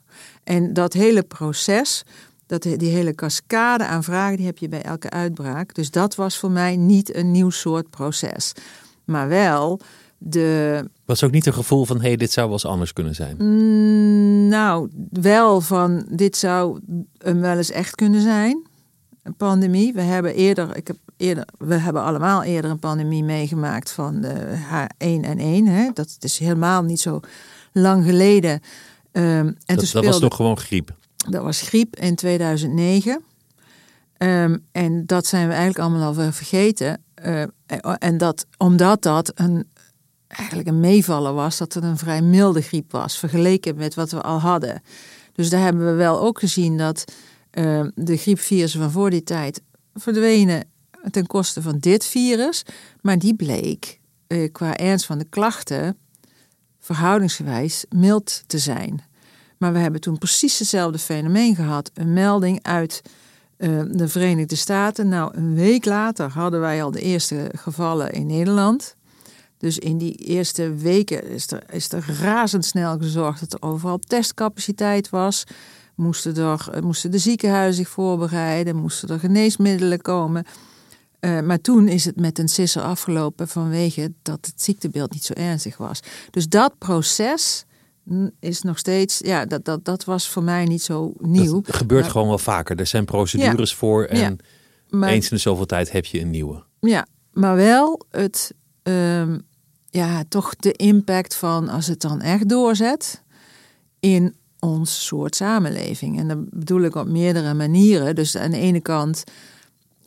[0.45, 2.05] En dat hele proces,
[2.47, 5.75] dat, die hele cascade aan vragen, die heb je bij elke uitbraak.
[5.75, 8.53] Dus dat was voor mij niet een nieuw soort proces.
[9.05, 9.81] Maar wel
[10.19, 13.15] de, Was ook niet een gevoel van, hé, hey, dit zou wel eens anders kunnen
[13.15, 13.37] zijn.
[13.39, 16.81] Mm, nou, wel van dit zou
[17.19, 18.67] wel eens echt kunnen zijn.
[19.23, 19.93] Een pandemie.
[19.93, 24.59] We hebben eerder, ik heb eerder, we hebben allemaal eerder een pandemie meegemaakt van de
[24.71, 25.71] H1N1.
[25.71, 25.91] Hè?
[25.95, 27.21] Dat is helemaal niet zo
[27.73, 28.61] lang geleden.
[29.13, 30.95] Ehm, en toen dat, dat speelde, was nog gewoon griep.
[31.29, 33.23] dat was griep in 2009.
[34.17, 37.03] Ehm, en dat zijn we eigenlijk allemaal al vergeten.
[37.15, 37.43] Eh,
[37.99, 39.67] en dat, omdat dat een,
[40.37, 44.23] eigenlijk een meevaller was, dat het een vrij milde griep was, vergeleken met wat we
[44.23, 44.83] al hadden.
[45.33, 47.05] Dus daar hebben we wel ook gezien dat
[47.51, 49.63] eh, de griepvirussen van voor die tijd
[49.95, 50.65] verdwenen
[51.11, 52.63] ten koste van dit virus.
[53.01, 55.97] Maar die bleek eh, qua ernst van de klachten
[56.81, 59.03] verhoudingsgewijs mild te zijn.
[59.59, 61.91] Maar we hebben toen precies hetzelfde fenomeen gehad.
[61.95, 63.03] Een melding uit
[63.57, 65.09] eh, de Verenigde Staten.
[65.09, 68.97] Nou, een week later hadden wij al de eerste gevallen in Nederland.
[69.59, 75.11] Dus in die eerste weken is er, is er razendsnel gezorgd dat er overal testcapaciteit
[75.11, 75.45] was.
[75.95, 80.45] Moesten, er, moesten de ziekenhuizen zich voorbereiden, moesten er geneesmiddelen komen.
[81.21, 85.33] Uh, maar toen is het met een sisser afgelopen vanwege dat het ziektebeeld niet zo
[85.33, 86.01] ernstig was.
[86.31, 87.65] Dus dat proces
[88.41, 91.61] is nog steeds, ja, dat, dat, dat was voor mij niet zo nieuw.
[91.61, 92.79] Dat gebeurt gewoon wel vaker.
[92.79, 94.39] Er zijn procedures voor en
[94.89, 96.65] maar, eens in de zoveel tijd heb je een nieuwe.
[96.81, 99.46] Ja, maar wel het, um,
[99.97, 103.23] ja, toch de impact van als het dan echt doorzet
[104.01, 106.19] in ons soort samenleving.
[106.19, 108.15] En dat bedoel ik op meerdere manieren.
[108.15, 109.25] Dus aan de ene kant,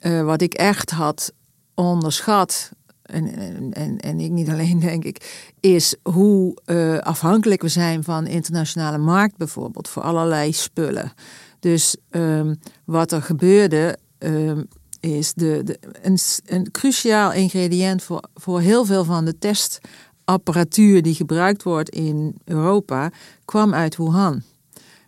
[0.02, 1.34] uh, wat ik echt had
[1.74, 2.72] onderschat
[3.02, 3.34] en,
[3.74, 8.98] en, en ik niet alleen denk ik, is hoe uh, afhankelijk we zijn van internationale
[8.98, 11.14] markt bijvoorbeeld voor allerlei spullen.
[11.60, 14.68] Dus um, wat er gebeurde um,
[15.00, 21.16] is de, de, een, een cruciaal ingrediënt voor, voor heel veel van de testapparatuur die
[21.16, 23.12] gebruikt wordt in Europa,
[23.46, 24.42] kwam uit Wuhan.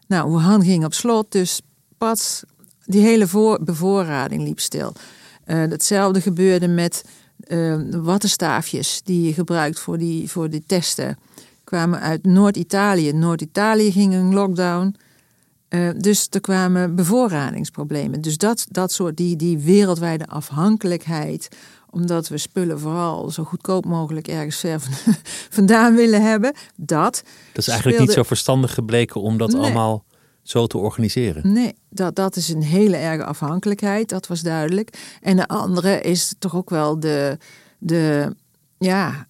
[0.08, 1.62] Nou, Wuhan ging op slot, dus
[1.98, 2.44] pas
[2.86, 4.94] die hele voor, bevoorrading liep stil.
[5.46, 7.04] Uh, hetzelfde gebeurde met
[7.48, 11.18] uh, wattenstaafjes die je gebruikt voor die, voor die testen.
[11.64, 13.14] Kwamen uit Noord-Italië.
[13.14, 14.96] Noord-Italië ging een lockdown.
[15.74, 18.22] Uh, dus er kwamen bevoorradingsproblemen.
[18.22, 21.48] Dus dat, dat soort, die, die wereldwijde afhankelijkheid,
[21.90, 24.82] omdat we spullen vooral zo goedkoop mogelijk ergens ver
[25.58, 27.24] vandaan willen hebben, dat.
[27.54, 30.04] Dat is eigenlijk niet zo verstandig gebleken om dat allemaal
[30.44, 31.54] zo te organiseren.
[31.54, 35.18] Nee, dat, dat is een hele erge afhankelijkheid, dat was duidelijk.
[35.22, 37.38] En de andere is toch ook wel de,
[37.78, 38.36] de
[38.78, 39.28] ja,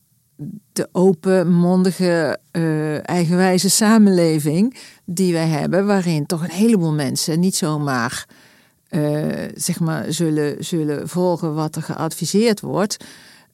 [0.73, 8.25] de openmondige, uh, eigenwijze samenleving die wij hebben, waarin toch een heleboel mensen niet zomaar
[8.89, 13.05] uh, zeg maar, zullen, zullen volgen wat er geadviseerd wordt.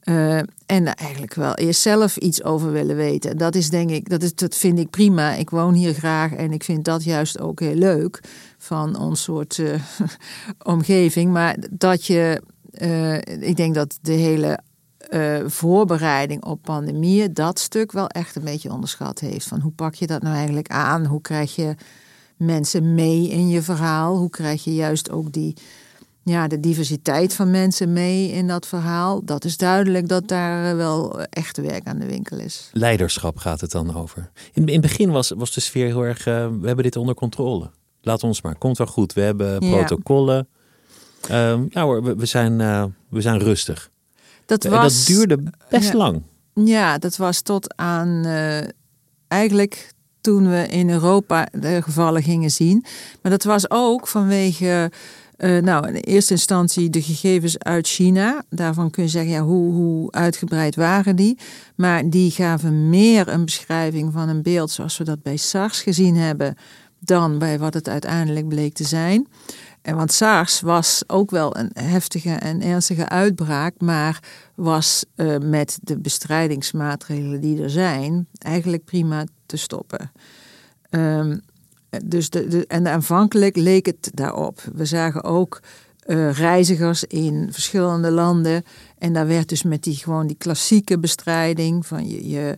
[0.04, 3.38] Uh, en eigenlijk wel eerst zelf iets over willen weten.
[3.38, 5.34] Dat is denk ik, dat, is, dat vind ik prima.
[5.34, 8.20] Ik woon hier graag en ik vind dat juist ook heel leuk
[8.58, 9.62] van ons soort
[10.64, 11.32] omgeving.
[11.32, 12.42] Maar dat je,
[13.40, 14.60] ik denk dat de hele
[15.10, 19.48] uh, voorbereiding op pandemieën dat stuk wel echt een beetje onderschat heeft.
[19.48, 21.06] Van hoe pak je dat nou eigenlijk aan?
[21.06, 21.76] Hoe krijg je
[22.38, 24.18] mensen mee in je verhaal?
[24.18, 25.56] Hoe krijg je juist ook die,
[26.24, 29.26] ja, de diversiteit van mensen mee in dat verhaal?
[29.26, 32.70] Dat is duidelijk dat daar eh, wel echt werk aan de winkel is.
[32.74, 34.32] Leiderschap gaat het dan over.
[34.54, 37.16] In, in het begin was, was de sfeer heel erg, uh, we hebben dit onder
[37.16, 37.70] controle.
[38.02, 39.14] Laat ons maar, komt wel goed.
[39.14, 40.48] We hebben protocollen.
[41.28, 43.92] Ja, uh, ja hoor, we, we zijn, uh, we zijn rustig.
[44.48, 46.22] Dat, was, dat duurde best lang.
[46.54, 48.58] Ja, dat was tot aan uh,
[49.28, 52.86] eigenlijk toen we in Europa de gevallen gingen zien.
[53.22, 54.92] Maar dat was ook vanwege,
[55.38, 58.44] uh, nou, in eerste instantie de gegevens uit China.
[58.50, 61.38] Daarvan kun je zeggen, ja, hoe, hoe uitgebreid waren die?
[61.76, 66.16] Maar die gaven meer een beschrijving van een beeld zoals we dat bij SARS gezien
[66.16, 66.56] hebben,
[67.00, 69.28] dan bij wat het uiteindelijk bleek te zijn.
[69.88, 74.20] En want SARS was ook wel een heftige en ernstige uitbraak, maar
[74.56, 80.12] was uh, met de bestrijdingsmaatregelen die er zijn eigenlijk prima te stoppen.
[80.90, 81.42] Um,
[82.06, 84.62] dus de, en aanvankelijk leek het daarop.
[84.74, 85.62] We zagen ook
[86.06, 88.64] uh, reizigers in verschillende landen.
[88.98, 92.58] En daar werd dus met die gewoon die klassieke bestrijding van je, je,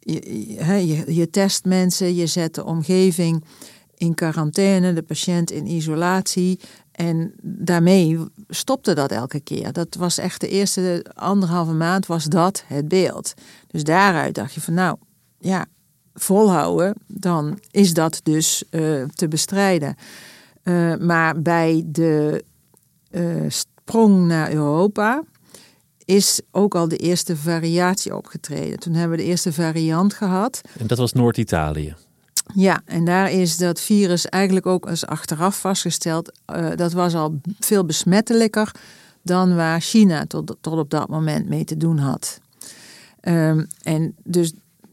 [0.00, 3.44] je, je, je test mensen, je zet de omgeving
[3.98, 6.60] in quarantaine, de patiënt in isolatie.
[6.92, 9.72] En daarmee stopte dat elke keer.
[9.72, 13.34] Dat was echt de eerste anderhalve maand was dat het beeld.
[13.66, 14.96] Dus daaruit dacht je van nou,
[15.38, 15.66] ja,
[16.14, 19.96] volhouden, dan is dat dus uh, te bestrijden.
[20.62, 22.44] Uh, maar bij de
[23.10, 25.22] uh, sprong naar Europa
[26.04, 28.78] is ook al de eerste variatie opgetreden.
[28.78, 30.60] Toen hebben we de eerste variant gehad.
[30.78, 31.94] En dat was Noord-Italië.
[32.54, 36.32] Ja, en daar is dat virus eigenlijk ook als achteraf vastgesteld.
[36.56, 38.74] Uh, dat was al veel besmettelijker
[39.22, 42.40] dan waar China tot, tot op dat moment mee te doen had.
[43.22, 44.52] Um, en dus,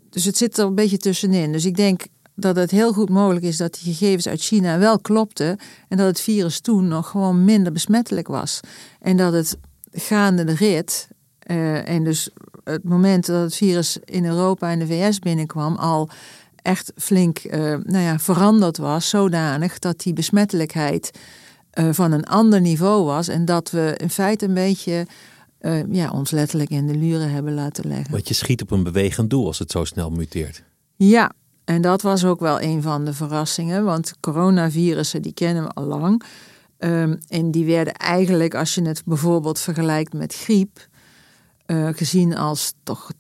[0.10, 1.52] dus het zit er een beetje tussenin.
[1.52, 5.00] Dus ik denk dat het heel goed mogelijk is dat die gegevens uit China wel
[5.00, 5.58] klopten.
[5.88, 8.60] En dat het virus toen nog gewoon minder besmettelijk was.
[9.00, 9.58] En dat het
[9.92, 11.08] gaande de rit.
[11.52, 12.30] Uh, en dus
[12.64, 16.10] het moment dat het virus in Europa en de VS binnenkwam, al
[16.66, 17.52] echt flink uh,
[17.84, 21.20] nou ja, veranderd was, zodanig dat die besmettelijkheid
[21.74, 25.08] uh, van een ander niveau was en dat we in feite een beetje
[25.62, 28.12] uh, ja, ons letterlijk in de luren hebben laten leggen.
[28.12, 30.64] Want je schiet op een bewegend doel als het zo snel muteert.
[30.96, 31.32] Ja,
[31.64, 35.86] en dat was ook wel een van de verrassingen, want coronavirussen die kennen we al
[35.86, 36.24] lang.
[36.78, 40.88] Um, en die werden eigenlijk, als je het bijvoorbeeld vergelijkt met griep,
[41.68, 43.12] uh, gezien als toch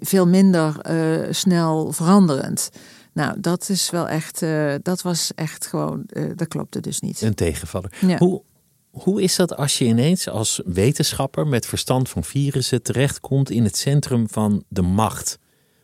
[0.00, 2.70] veel minder uh, snel veranderend.
[3.12, 7.20] Nou, dat is wel echt, uh, dat was echt gewoon, dat klopte dus niet.
[7.20, 7.92] Een tegenvaller.
[8.06, 8.18] Ja.
[8.18, 8.42] Hoe,
[8.90, 13.76] Hoe is dat als je ineens als wetenschapper met verstand van virussen terechtkomt in het
[13.76, 15.38] centrum van de macht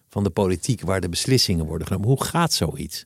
[0.08, 2.08] van de politiek, waar de beslissingen worden genomen?
[2.08, 3.04] Hoe gaat zoiets?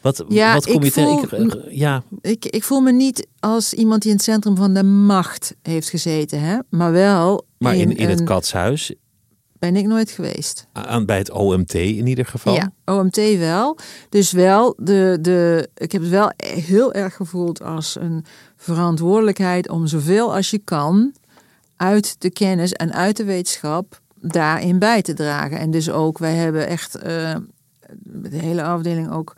[0.00, 1.76] Wat, Ja, wat kom ik je voel- tegen?
[1.76, 5.54] Ja, Ik, ik voel me niet als iemand die in het centrum van de macht
[5.62, 6.58] heeft gezeten, hè?
[6.70, 8.94] maar wel maar in, in het katshuis,
[9.58, 10.66] ben ik nooit geweest.
[10.72, 12.54] aan, bij het OMT in ieder geval.
[12.54, 13.78] Ja, OMT wel.
[14.08, 18.24] Dus wel, de, de, ik heb het wel heel erg gevoeld als een
[18.56, 21.12] verantwoordelijkheid om zoveel als je kan
[21.76, 25.58] uit de kennis en uit de wetenschap daarin bij te dragen.
[25.58, 27.36] En dus ook, wij hebben echt eh,
[28.02, 29.36] de hele afdeling ook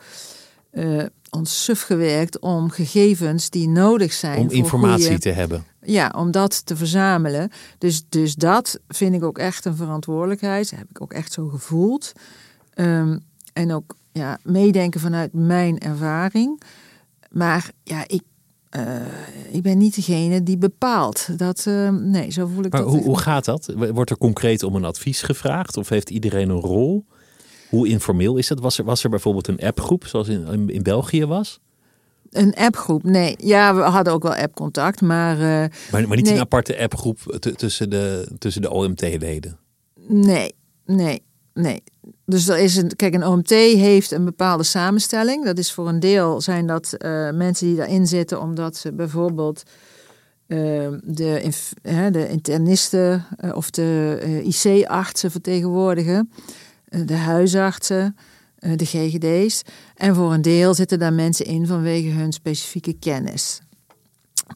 [0.71, 4.39] eh, ons suf gewerkt om gegevens die nodig zijn.
[4.39, 5.65] Om informatie goede- te hebben.
[5.81, 7.51] Ja, om dat te verzamelen.
[7.77, 10.69] Dus, dus dat vind ik ook echt een verantwoordelijkheid.
[10.69, 12.11] Dat heb ik ook echt zo gevoeld.
[12.73, 13.17] Ehm,
[13.53, 16.61] en ook ja, meedenken vanuit mijn ervaring.
[17.31, 18.21] Maar ja, ik,
[18.69, 18.95] eh,
[19.51, 21.39] ik ben niet degene die bepaalt.
[21.39, 22.89] Dat, eh, nee, zo voel ik Maar dat.
[22.89, 23.73] hoe, hoe gaat dat?
[23.75, 25.77] Wordt er concreet om een advies gevraagd?
[25.77, 27.05] Of heeft iedereen een rol?
[27.69, 28.59] Hoe informeel is dat?
[28.59, 31.59] Was er, was er bijvoorbeeld een appgroep, zoals in, in, in België was?
[32.31, 33.03] Een appgroep?
[33.03, 33.35] Nee.
[33.37, 35.01] Ja, we hadden ook wel appcontact.
[35.01, 36.33] Maar eh, Maar, maar niet Nee.
[36.33, 37.17] een aparte appgroep
[37.55, 39.57] tussen de, tussen de OMT-leden.
[40.07, 41.83] Nee, nee, nee.
[42.25, 45.45] Dus er is een, kijk, een OMT heeft een bepaalde samenstelling.
[45.45, 49.63] Dat is voor een deel zijn dat eh, mensen die daarin zitten, omdat ze bijvoorbeeld
[50.47, 50.57] eh,
[51.03, 51.51] de,
[52.11, 56.31] de internisten eh, of de IC-artsen vertegenwoordigen,
[57.05, 58.15] de huisartsen,
[58.61, 59.61] de GGD's.
[59.95, 63.61] En voor een deel zitten daar mensen in vanwege hun specifieke kennis.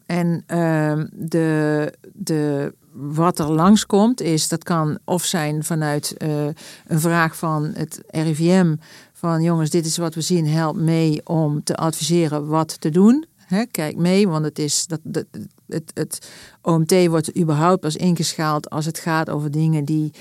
[0.06, 6.46] En ehm, de, de, wat er langskomt is, dat kan of zijn vanuit eh,
[6.86, 8.74] een vraag van het RIVM,
[9.12, 13.24] van jongens, dit is wat we zien, help mee om te adviseren wat te doen.
[13.70, 15.24] Kijk mee, want het, is, dat, dat,
[15.66, 16.30] het, het
[16.62, 20.12] OMT wordt überhaupt pas ingeschaald als het gaat over dingen die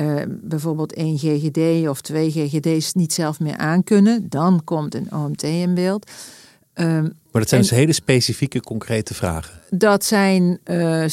[0.00, 4.26] eh, bijvoorbeeld één GGD of twee GGD's niet zelf meer aankunnen.
[4.28, 6.10] Dan komt een OMT in beeld.
[6.72, 9.60] Ehm, Maar dat zijn dus hele specifieke, concrete vragen.
[9.70, 11.04] dat zijn eh,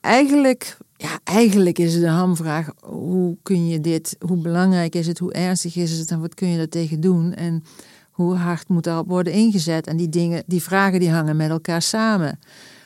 [0.00, 5.18] eigenlijk, ja, eigenlijk is het de hamvraag: hoe kun je dit, hoe belangrijk is het,
[5.18, 7.34] hoe ernstig is het en wat kun je er tegen doen?
[7.34, 7.64] En
[8.10, 9.86] hoe hard moet daarop worden ingezet?
[9.86, 12.38] En die dingen, die vragen die hangen met elkaar samen.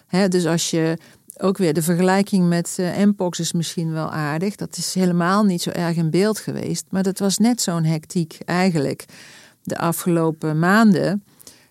[0.06, 0.96] Hè, dus als je
[1.36, 4.56] ook weer de vergelijking met eh Mpox is misschien wel aardig.
[4.56, 6.84] Dat is helemaal niet zo erg in beeld geweest.
[6.90, 9.04] Maar dat was net zo'n hectiek eigenlijk
[9.62, 11.24] de afgelopen maanden.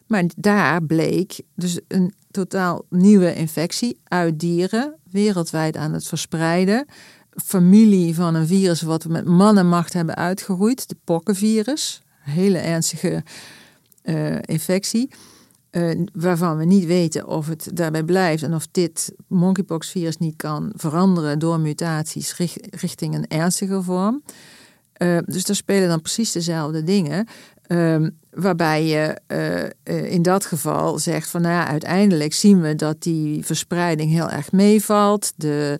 [0.08, 6.86] Maar daar bleek dus een totaal nieuwe infectie uit dieren, wereldwijd aan het verspreiden.
[7.46, 12.02] Familie van een virus wat we met mannenmacht hebben uitgeroeid, de pokkenvirus.
[12.20, 13.24] Hele ernstige
[14.02, 15.10] eh, infectie.
[15.70, 20.72] Eh, waarvan we niet weten of het daarbij blijft en of dit monkeypox-virus niet kan
[20.76, 24.24] veranderen door mutaties richt- richting een ernstiger vorm.
[24.94, 27.28] Eh, dus daar spelen dan precies dezelfde dingen.
[27.68, 33.02] Ehm, waarbij je eh, in dat geval zegt van nou ja, uiteindelijk zien we dat
[33.04, 35.34] die verspreiding heel erg meevalt.
[35.36, 35.80] De,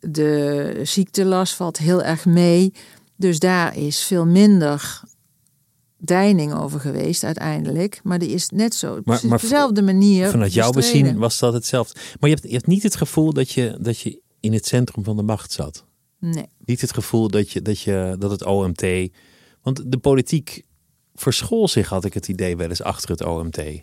[0.00, 2.72] de ziektelast valt heel erg mee.
[3.16, 5.00] Dus daar is veel minder
[6.04, 8.00] deining over geweest uiteindelijk.
[8.02, 11.02] Maar die is net zo, maar op dezelfde manier Vanuit jouw bestreden.
[11.02, 12.00] bezien was dat hetzelfde.
[12.20, 15.04] Maar je hebt, je hebt niet het gevoel dat je, dat je in het centrum
[15.04, 15.84] van de macht zat.
[16.18, 16.46] Nee.
[16.64, 18.82] Niet het gevoel dat, je, dat, je, dat het OMT.
[19.62, 20.62] Want de politiek
[21.14, 23.58] verschool zich, had ik het idee, wel eens achter het OMT.
[23.58, 23.80] Om,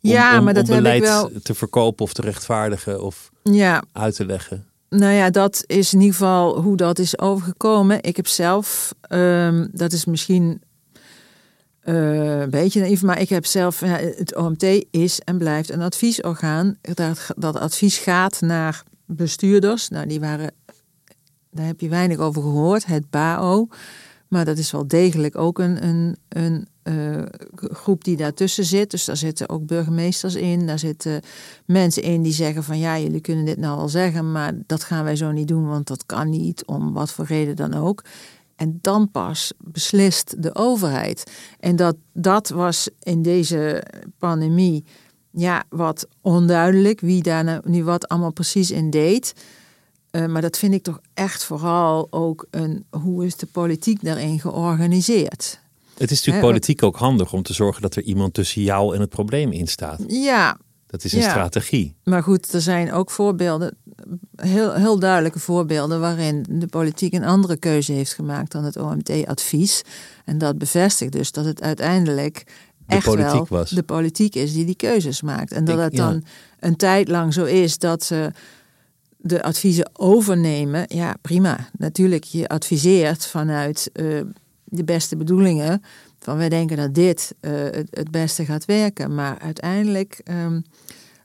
[0.00, 3.30] Ja, om- maar dat om heb ik beleid wel- te verkopen of te rechtvaardigen of
[3.42, 4.66] Ja, uit te leggen.
[4.88, 8.02] Nou ja, dat is in ieder geval hoe dat is overgekomen.
[8.02, 10.62] Ik heb zelf, ehm, dat is misschien
[11.82, 16.78] eh, een beetje naïef, maar ik heb zelf, het OMT is en blijft een adviesorgaan.
[16.80, 19.88] Dat, dat advies gaat naar bestuurders.
[19.88, 20.50] Nou, die waren,
[21.50, 23.68] daar heb je weinig over gehoord, het BAO.
[24.28, 27.22] Maar dat is wel degelijk ook een, een, een eh,
[27.54, 28.90] groep die daartussen zit.
[28.90, 30.66] Dus daar zitten ook burgemeesters in.
[30.66, 31.20] Daar zitten
[31.66, 35.04] mensen in die zeggen van ja, jullie kunnen dit nou wel zeggen, maar dat gaan
[35.04, 38.02] wij zo niet doen, want dat kan niet, om wat voor reden dan ook.
[38.56, 41.30] En dan pas beslist de overheid.
[41.60, 43.84] En dat, dat was in deze
[44.18, 44.84] pandemie
[45.32, 49.34] ja, wat onduidelijk wie daar nou, nu wat allemaal precies in deed.
[50.10, 54.40] Eh, maar dat vind ik toch echt vooral ook een hoe is de politiek daarin
[54.40, 55.60] georganiseerd.
[55.98, 59.00] Het is natuurlijk politiek ook handig om te zorgen dat er iemand tussen jou en
[59.00, 60.04] het probleem in staat.
[60.06, 60.58] Ja,
[60.92, 61.30] Dat is een Ja.
[61.30, 61.94] strategie.
[62.04, 63.76] Maar goed, er zijn ook voorbeelden,
[64.36, 69.82] heel, heel duidelijke voorbeelden, waarin de politiek een andere keuze heeft gemaakt dan het OMT-advies.
[70.24, 72.44] En dat bevestigt dus dat het uiteindelijk
[72.86, 73.70] echt wel was.
[73.70, 75.52] de politiek is die die keuzes maakt.
[75.52, 76.08] En dat Ik- het ja.
[76.10, 76.24] dan
[76.60, 78.30] een tijd lang zo is dat ze
[79.16, 80.84] de adviezen overnemen.
[80.88, 81.68] Ja, prima.
[81.78, 84.04] Natuurlijk, je adviseert vanuit eh,
[84.64, 85.82] de beste bedoelingen.
[86.22, 89.14] Van wij denken dat dit eh, het, het beste gaat werken.
[89.14, 90.60] Maar uiteindelijk, ehm,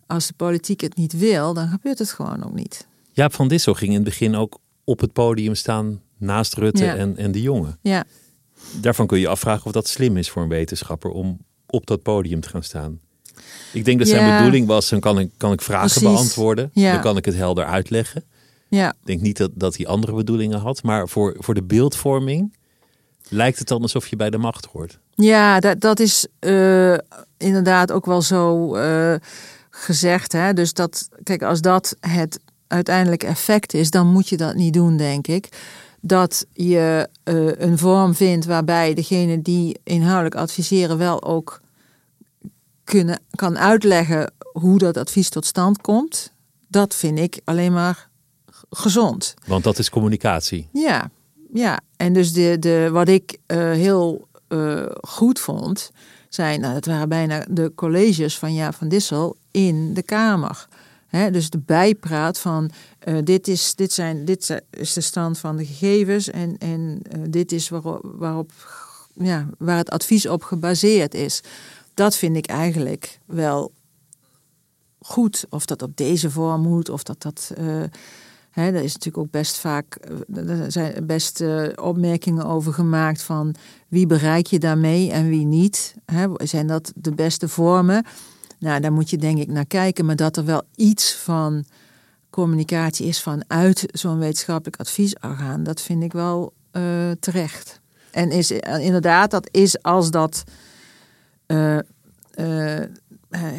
[0.08, 2.88] als de politiek het niet wil, dan gebeurt het gewoon ook niet.
[3.12, 6.96] Jaap van Dissel ging in het begin ook op het podium staan naast Rutte Ja.
[6.96, 7.78] en, en de jongen.
[7.82, 8.04] Ja,
[8.82, 12.02] Daarvan kun je je afvragen of dat slim is voor een wetenschapper om op dat
[12.02, 13.00] podium te gaan staan.
[13.74, 14.38] Ik denk dat zijn Ja.
[14.38, 16.08] bedoeling was, dan kan ik, kan ik vragen Precies.
[16.08, 16.70] beantwoorden.
[16.74, 16.92] Ja.
[16.92, 18.24] Dan kan ik het helder uitleggen.
[18.68, 18.90] ja.
[18.90, 20.84] Ik denk niet dat, dat hij andere bedoelingen had.
[20.84, 22.56] Maar voor, voor de beeldvorming
[23.30, 25.00] lijkt het dan alsof je bij de macht hoort.
[25.16, 26.98] Ja, dat, dat is eh,
[27.38, 29.16] inderdaad ook wel zo eh,
[29.70, 30.32] gezegd.
[30.32, 30.54] Hè?
[30.54, 34.98] Dus dat, kijk, als dat het uiteindelijk effect is, dan moet je dat niet doen,
[34.98, 35.50] denk ik.
[36.02, 41.62] Dat je eh, een vorm vindt waarbij degene die inhoudelijk adviseren wel ook
[42.84, 46.32] kunnen, kan uitleggen hoe dat advies tot stand komt.
[46.68, 48.10] Dat vind ik alleen maar
[48.70, 49.34] gezond.
[49.48, 50.70] Want dat is communicatie.
[50.72, 51.10] Ja,
[51.54, 51.80] ja.
[51.98, 55.92] En dus de, de, wat ik eh, heel eh, goed vond,
[56.30, 60.68] zijn, nou, dat waren bijna de colleges van Jaap van Dissel in de Kamer.
[61.32, 65.66] Dus de bijpraat van eh, dit, is, dit, zijn, dit is de stand van de
[65.66, 68.52] gegevens en, en dit is waarop, waarop,
[69.14, 71.42] ja, waar het advies op gebaseerd is.
[71.94, 73.72] Dat vind ik eigenlijk wel
[75.00, 75.46] goed.
[75.50, 77.52] Of dat op deze vorm moet, of dat dat.
[78.58, 82.74] Eh, Hè, daar is natuurlijk ook best vaak eh, er zijn best eh, opmerkingen over
[82.74, 83.56] gemaakt van
[83.88, 85.96] wie bereik je daarmee en wie niet.
[86.38, 88.06] Zijn dat de beste vormen?
[88.60, 91.66] Nou, daar moet je denk ik naar kijken, maar dat er wel iets van
[92.30, 97.80] communicatie is vanuit zo'n wetenschappelijk adviesorgaan, dat vind ik wel eh, terecht.
[98.12, 100.44] En is eh, inderdaad, dat is als dat
[101.46, 101.84] eh, eh,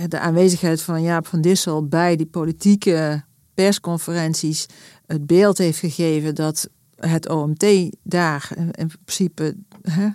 [0.08, 3.22] de aanwezigheid van Jaap van Dissel bij die politieke
[3.64, 4.66] persconferenties
[5.06, 7.66] het beeld heeft gegeven dat het OMT
[8.02, 10.08] daar in in principe hè,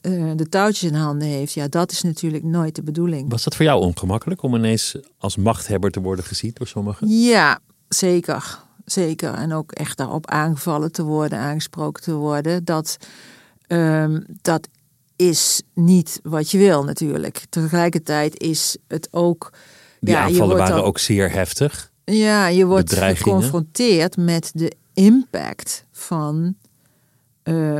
[0.00, 1.52] eh, de touwtjes in handen heeft.
[1.52, 3.30] Ja, dat is natuurlijk nooit de bedoeling.
[3.30, 7.08] Was dat voor jou ongemakkelijk om ineens als machthebber te worden gezien door sommigen?
[7.08, 8.58] Ja, zeker.
[8.84, 9.34] Zeker.
[9.34, 12.64] En ook echt daarop aangevallen te worden, aangesproken te worden.
[12.64, 12.96] Dat,
[13.66, 14.68] ehm, dat
[15.16, 17.44] is niet wat je wil natuurlijk.
[17.48, 19.52] Tegelijkertijd is het ook...
[20.00, 21.92] Die ja, aanvallen waren dan- ook zeer heftig.
[22.04, 26.54] Ja, je wordt geconfronteerd met de impact van
[27.42, 27.78] eh,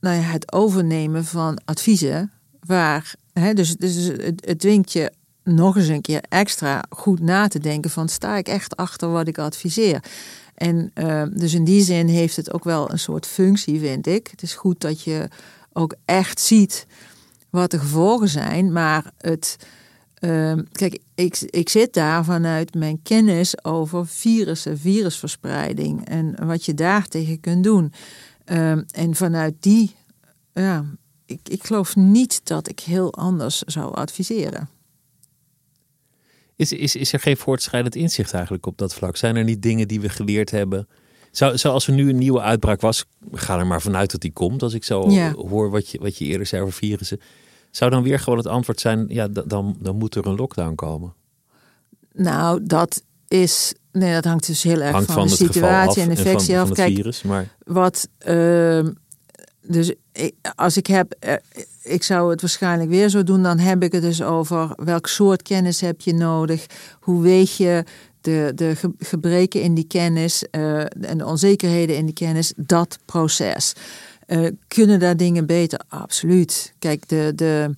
[0.00, 2.32] nou ja, het overnemen van adviezen.
[2.66, 5.12] Waar, hè, dus, dus het, het dwingt je
[5.44, 9.28] nog eens een keer extra goed na te denken van sta ik echt achter wat
[9.28, 10.02] ik adviseer.
[10.54, 14.28] En eh, dus in die zin heeft het ook wel een soort functie, vind ik.
[14.30, 15.28] Het is goed dat je
[15.72, 16.86] ook echt ziet
[17.50, 19.56] wat de gevolgen zijn, maar het,
[20.18, 26.74] Ehm, kijk, ik, ik zit daar vanuit mijn kennis over virussen, virusverspreiding en wat je
[26.74, 27.92] daartegen kunt doen.
[28.44, 29.94] Ehm, en vanuit die,
[30.52, 30.84] ja,
[31.26, 34.68] ik, ik geloof niet dat ik heel anders zou adviseren.
[36.56, 39.16] Is, is, is er geen voortschrijdend inzicht eigenlijk op dat vlak?
[39.16, 40.88] Zijn er niet dingen die we geleerd hebben?
[41.30, 44.32] Zou, zou als er nu een nieuwe uitbraak was, ga er maar vanuit dat die
[44.32, 44.62] komt.
[44.62, 45.32] Als ik zo Ja.
[45.32, 47.20] hoor wat je, wat je eerder zei over virussen.
[47.70, 51.14] Zou dan weer gewoon het antwoord zijn, ja, dan, dan moet er een lockdown komen.
[52.12, 56.08] Nou, dat is, nee, dat hangt dus heel erg Hangt van, van de situatie en
[56.08, 56.68] de infectie van af.
[56.68, 57.22] het Kijk, virus.
[57.22, 58.90] Maar Wat, ehm,
[59.66, 59.92] dus
[60.54, 61.34] als ik heb, eh,
[61.82, 65.42] ik zou het waarschijnlijk weer zo doen, dan heb ik het dus over welk soort
[65.42, 66.66] kennis heb je nodig,
[67.00, 67.84] hoe weeg je
[68.20, 72.98] de, de ge- gebreken in die kennis eh, en de onzekerheden in die kennis, dat
[73.04, 73.72] proces.
[74.28, 75.80] Eh, kunnen daar dingen beter?
[75.88, 76.72] Absoluut.
[76.78, 77.74] Kijk, de, de,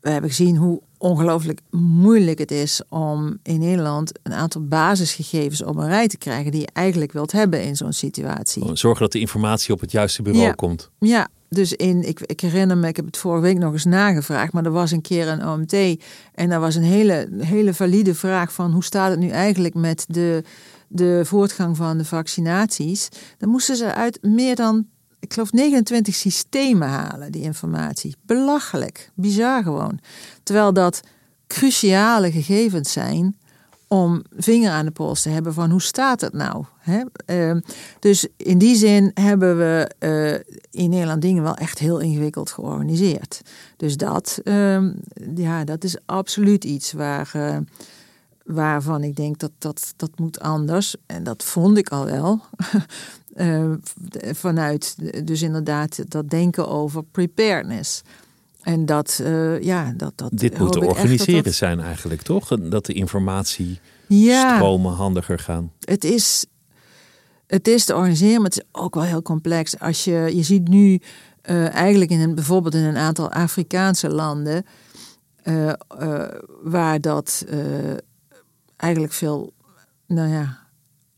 [0.00, 5.76] we hebben gezien hoe ongelooflijk moeilijk het is om in Nederland een aantal basisgegevens op
[5.76, 8.60] een rij te krijgen die je eigenlijk wilt hebben in zo'n situatie.
[8.62, 10.52] gewoon zorgen dat de informatie op het juiste bureau Ja.
[10.52, 10.90] komt.
[10.98, 14.52] Ja, dus in, ik, ik herinner me, ik heb het vorige week nog eens nagevraagd,
[14.52, 15.72] maar er was een keer een OMT
[16.34, 20.04] en daar was een hele, hele valide vraag van hoe staat het nu eigenlijk met
[20.08, 20.42] de,
[20.88, 23.08] de voortgang van de vaccinaties.
[23.38, 24.86] Dan moesten ze uit meer dan,
[25.24, 28.16] ik geloof 29 systemen halen, die informatie.
[28.22, 29.98] Belachelijk, bizar gewoon.
[30.42, 31.00] Terwijl dat
[31.46, 33.36] cruciale gegevens zijn
[33.88, 36.64] om vinger aan de pols te hebben van hoe staat het nou.
[36.78, 37.02] Hè?
[37.26, 37.60] Ehm,
[37.98, 43.40] dus in die zin hebben we eh, in Nederland dingen wel echt heel ingewikkeld georganiseerd.
[43.76, 44.92] Dus dat, ehm,
[45.34, 47.56] ja, dat is absoluut iets waar, eh,
[48.44, 50.94] waarvan ik denk dat, dat dat moet anders.
[51.06, 52.40] En dat vond ik al wel.
[53.34, 53.70] Eh,
[54.32, 58.02] vanuit dus inderdaad dat denken over preparedness.
[58.60, 60.30] En dat, uh, ja, dat, dat.
[60.32, 62.48] Dit moet te organiseren dat zijn eigenlijk, toch?
[62.48, 65.72] Dat de informatiestromen ja, handiger gaan.
[65.80, 66.46] Het is,
[67.46, 69.78] het is te organiseren, maar het is ook wel heel complex.
[69.78, 71.00] Als je, je ziet nu
[71.50, 74.64] uh, eigenlijk in een, bijvoorbeeld in een aantal Afrikaanse landen,
[75.44, 75.72] uh,
[76.62, 77.44] waar dat
[78.76, 79.52] eigenlijk veel,
[80.06, 80.58] nou ja,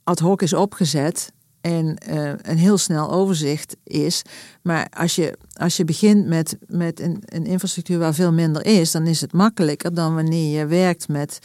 [0.04, 1.34] ad hoc is opgezet
[1.66, 4.22] en uh, een heel snel overzicht is.
[4.62, 8.90] Maar als je, als je begint met, met een, een infrastructuur waar veel minder is,
[8.90, 11.38] dan is het makkelijker dan wanneer je werkt met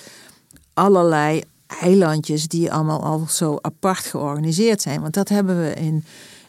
[0.74, 1.44] allerlei
[1.82, 5.02] eilandjes die allemaal al zo apart georganiseerd zijn.
[5.02, 6.04] Want dat hebben we in,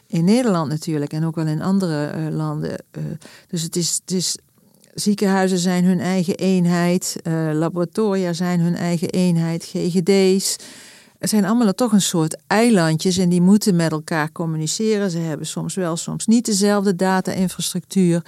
[0.07, 2.83] in Nederland natuurlijk en ook wel in andere uh, landen.
[2.97, 3.03] Uh,
[3.47, 4.37] dus het is, het is,
[4.93, 7.15] ziekenhuizen zijn hun eigen eenheid,
[7.53, 10.57] laboratoria zijn hun eigen eenheid, GGD's.
[11.23, 15.11] Het zijn allemaal toch een soort eilandjes en die moeten met elkaar communiceren.
[15.11, 18.25] Ze hebben soms wel, soms niet dezelfde data-infrastructuur.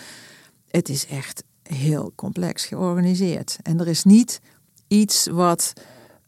[0.68, 3.58] Het is echt heel complex georganiseerd.
[3.62, 4.42] En er is niet
[4.88, 5.74] iets wat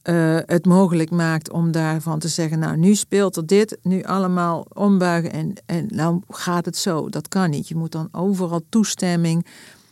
[0.03, 4.65] uh, het mogelijk maakt om daarvan te zeggen: Nou, nu speelt er dit, nu allemaal
[4.73, 7.09] ombuigen en, en nou gaat het zo.
[7.09, 7.67] Dat kan niet.
[7.67, 9.45] Je moet dan overal toestemming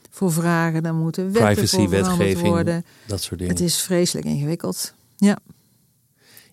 [0.10, 0.84] voor vragen.
[0.84, 2.86] Dan moeten wetten Privacy, wetgeving, worden.
[3.08, 3.54] dat soort dingen.
[3.54, 4.94] Het is vreselijk ingewikkeld.
[5.16, 5.38] Ja.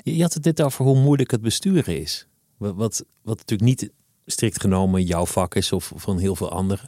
[0.02, 2.26] Je had het dit over hoe moeilijk het besturen is.
[2.56, 3.90] Wat, wat, natuurlijk niet
[4.26, 6.86] strikt genomen jouw vak is of van heel veel anderen.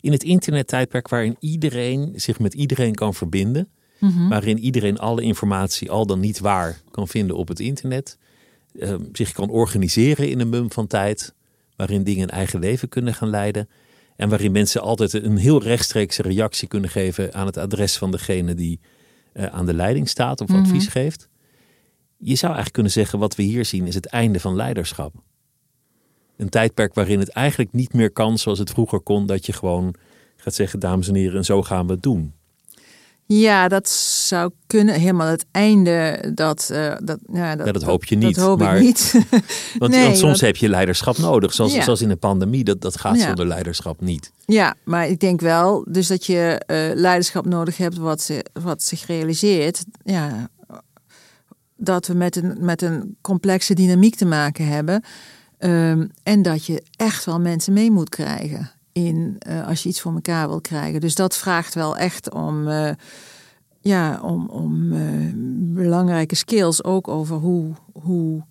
[0.00, 3.68] In het internettijdperk waarin iedereen zich met iedereen kan verbinden.
[3.98, 4.28] Mhm.
[4.28, 8.18] Waarin iedereen alle informatie al dan niet waar kan vinden op het internet.
[8.72, 11.34] Uh, zich kan organiseren in een mum van tijd.
[11.76, 13.68] Waarin dingen een eigen leven kunnen gaan leiden.
[14.16, 18.54] En waarin mensen altijd een heel rechtstreekse reactie kunnen geven aan het adres van degene
[18.54, 18.80] die
[19.34, 20.58] uh, aan de leiding staat of mhm.
[20.58, 21.28] advies geeft.
[22.24, 25.14] Je zou eigenlijk kunnen zeggen, wat we hier zien is het einde van leiderschap.
[26.36, 29.94] Een tijdperk waarin het eigenlijk niet meer kan zoals het vroeger kon, dat je gewoon
[30.36, 32.32] gaat zeggen, dames en heren, en zo gaan we het doen.
[33.26, 34.94] Ja, dat zou kunnen.
[34.94, 36.68] Helemaal het einde, dat...
[36.72, 38.34] Uh, dat, ja, dat, dat hoop je niet.
[38.34, 39.12] Dat hoop maar, ik niet.
[39.78, 41.54] want, nee, want, soms heb je leiderschap nodig.
[41.54, 44.32] Zoals, zoals in een pandemie, dat, dat gaat zonder leiderschap niet.
[44.44, 48.82] Ja, maar ik denk wel dus dat je uh, leiderschap nodig hebt wat, ze, wat
[48.82, 49.84] zich realiseert.
[50.04, 50.48] Ja,
[51.84, 55.02] dat we met een, met een complexe dynamiek te maken hebben.
[55.58, 60.00] Um, en dat je echt wel mensen mee moet krijgen in uh, als je iets
[60.00, 61.00] voor elkaar wil krijgen.
[61.00, 62.90] Dus dat vraagt wel echt om, uh,
[63.80, 65.32] ja, om, om uh,
[65.74, 68.44] belangrijke skills ook over hoe, hoe,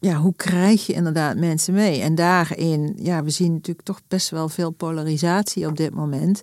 [0.00, 2.00] ja, hoe krijg je inderdaad mensen mee.
[2.00, 6.42] En daarin, ja, we zien natuurlijk toch best wel veel polarisatie op dit moment.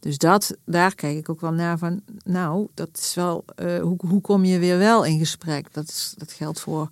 [0.00, 3.96] Dus dat, daar kijk ik ook wel naar van, nou, dat is wel, uh, hoe,
[4.06, 5.72] hoe kom je weer wel in gesprek?
[5.72, 6.88] Dat, is, dat geldt voor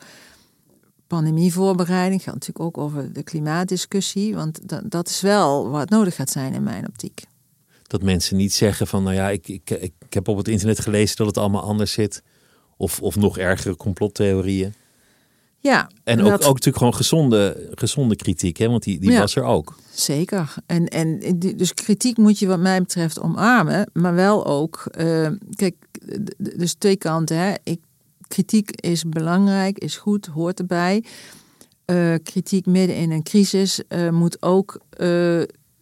[1.06, 6.30] pandemievoorbereiding, geldt natuurlijk ook over de klimaatdiscussie, want dat, dat is wel wat nodig gaat
[6.30, 7.22] zijn in mijn optiek.
[7.82, 11.16] Dat mensen niet zeggen van, nou ja, ik, ik, ik heb op het internet gelezen
[11.16, 12.22] dat het allemaal anders zit,
[12.76, 14.74] of, of nog ergere complottheorieën.
[15.60, 18.68] Ja, en ook, ook natuurlijk gewoon gezonde, gezonde kritiek, hè?
[18.68, 19.76] want die, die was er ook.
[19.92, 20.54] Zeker.
[20.66, 25.74] En, en dus kritiek moet je wat mij betreft omarmen, maar wel ook, uh, kijk,
[26.36, 27.36] dus twee kanten.
[27.36, 27.54] Hè?
[27.62, 27.80] Ik,
[28.28, 31.04] kritiek is belangrijk, is goed, hoort erbij.
[31.86, 34.80] Uh, kritiek midden in een crisis uh, moet ook,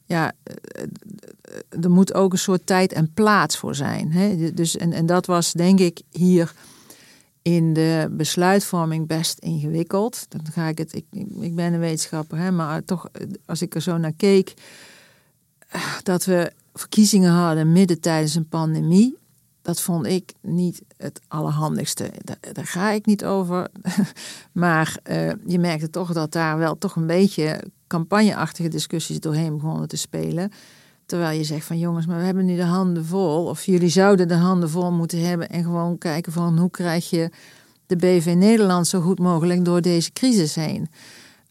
[0.07, 0.33] ja,
[1.83, 4.13] er moet ook een soort tijd en plaats voor zijn.
[4.13, 4.53] Hè?
[4.55, 6.53] Dus, en, en dat was denk ik hier
[7.45, 10.27] in de besluitvorming best ingewikkeld.
[10.29, 11.05] Dan ga ik het, ik,
[11.41, 13.09] ik ben een wetenschapper, hè, maar toch,
[13.47, 14.55] als ik er zo naar keek,
[16.03, 19.17] dat we verkiezingen hadden midden tijdens een pandemie.
[19.63, 22.11] Dat vond ik niet het allerhandigste.
[22.23, 23.69] Daar, daar ga ik niet over.
[24.53, 29.89] maar uh, je merkte toch dat daar wel toch een beetje campagneachtige discussies doorheen begonnen
[29.89, 30.53] te spelen.
[31.07, 33.47] Terwijl je zegt van jongens, maar we hebben nu de handen vol.
[33.47, 35.49] Of jullie zouden de handen vol moeten hebben.
[35.49, 37.31] En gewoon kijken van hoe krijg je
[37.87, 40.89] de BV Nederland zo goed mogelijk door deze crisis heen.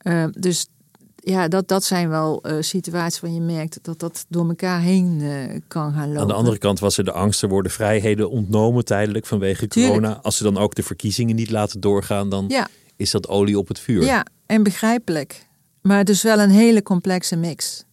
[0.04, 0.68] Uh, dus
[1.16, 5.20] ja, dat, dat zijn wel uh, situaties waar je merkt dat dat door elkaar heen
[5.20, 6.22] uh, kan gaan lopen.
[6.22, 10.20] Aan de andere kant was er de angst, er worden vrijheden ontnomen tijdelijk vanwege corona.
[10.22, 12.68] Als ze dan ook de verkiezingen niet laten doorgaan, dan ja.
[12.95, 14.04] is dat olie op het vuur.
[14.04, 15.47] Ja, en begrijpelijk.
[15.82, 17.86] Maar dus wel een hele complexe mix.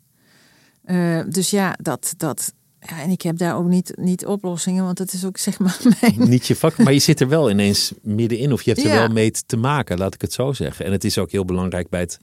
[0.91, 4.99] Uh, dus ja, dat, dat, ja, en ik heb daar ook niet, niet oplossingen, want
[4.99, 6.28] het is ook zeg maar mijn...
[6.28, 9.09] Niet je vak, maar je zit er wel ineens middenin of je hebt er wel
[9.09, 10.84] mee te maken, laat ik het zo zeggen.
[10.84, 12.18] En het is ook heel belangrijk bij het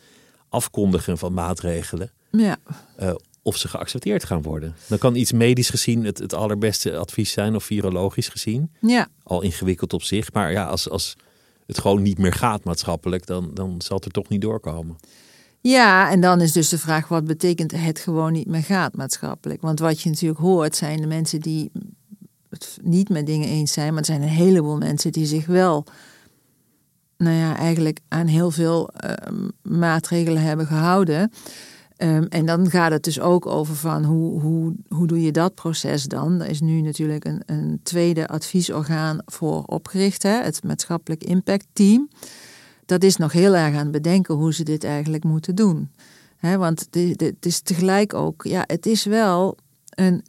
[0.49, 2.11] afkondigen van maatregelen.
[2.31, 2.57] Ja.
[2.99, 4.75] Uh, of ze geaccepteerd gaan worden.
[4.87, 8.71] Dan kan iets medisch gezien het, het allerbeste advies zijn of virologisch gezien.
[8.81, 9.07] Ja.
[9.23, 10.33] Al ingewikkeld op zich.
[10.33, 11.15] Maar ja, als, als
[11.65, 14.97] het gewoon niet meer gaat maatschappelijk, dan, dan zal het er toch niet doorkomen.
[15.69, 19.61] Ja, en dan is dus de vraag: wat betekent het gewoon niet meer gaat maatschappelijk?
[19.61, 21.71] Want wat je natuurlijk hoort zijn de mensen die
[22.49, 25.85] het niet met dingen eens zijn, maar er zijn een heleboel mensen die zich wel,
[27.17, 29.11] nou ja, eigenlijk aan heel veel uh,
[29.61, 31.31] maatregelen hebben gehouden.
[31.97, 35.55] Um, en dan gaat het dus ook over van hoe, hoe, hoe doe je dat
[35.55, 36.41] proces dan?
[36.41, 42.09] Er is nu natuurlijk een, een tweede adviesorgaan voor opgericht, hè, het maatschappelijk impact team.
[42.87, 45.91] Dat is nog heel erg aan het bedenken hoe ze dit eigenlijk moeten doen.
[46.37, 49.57] He, want het is tegelijk ook, ja, het is wel
[49.89, 50.25] een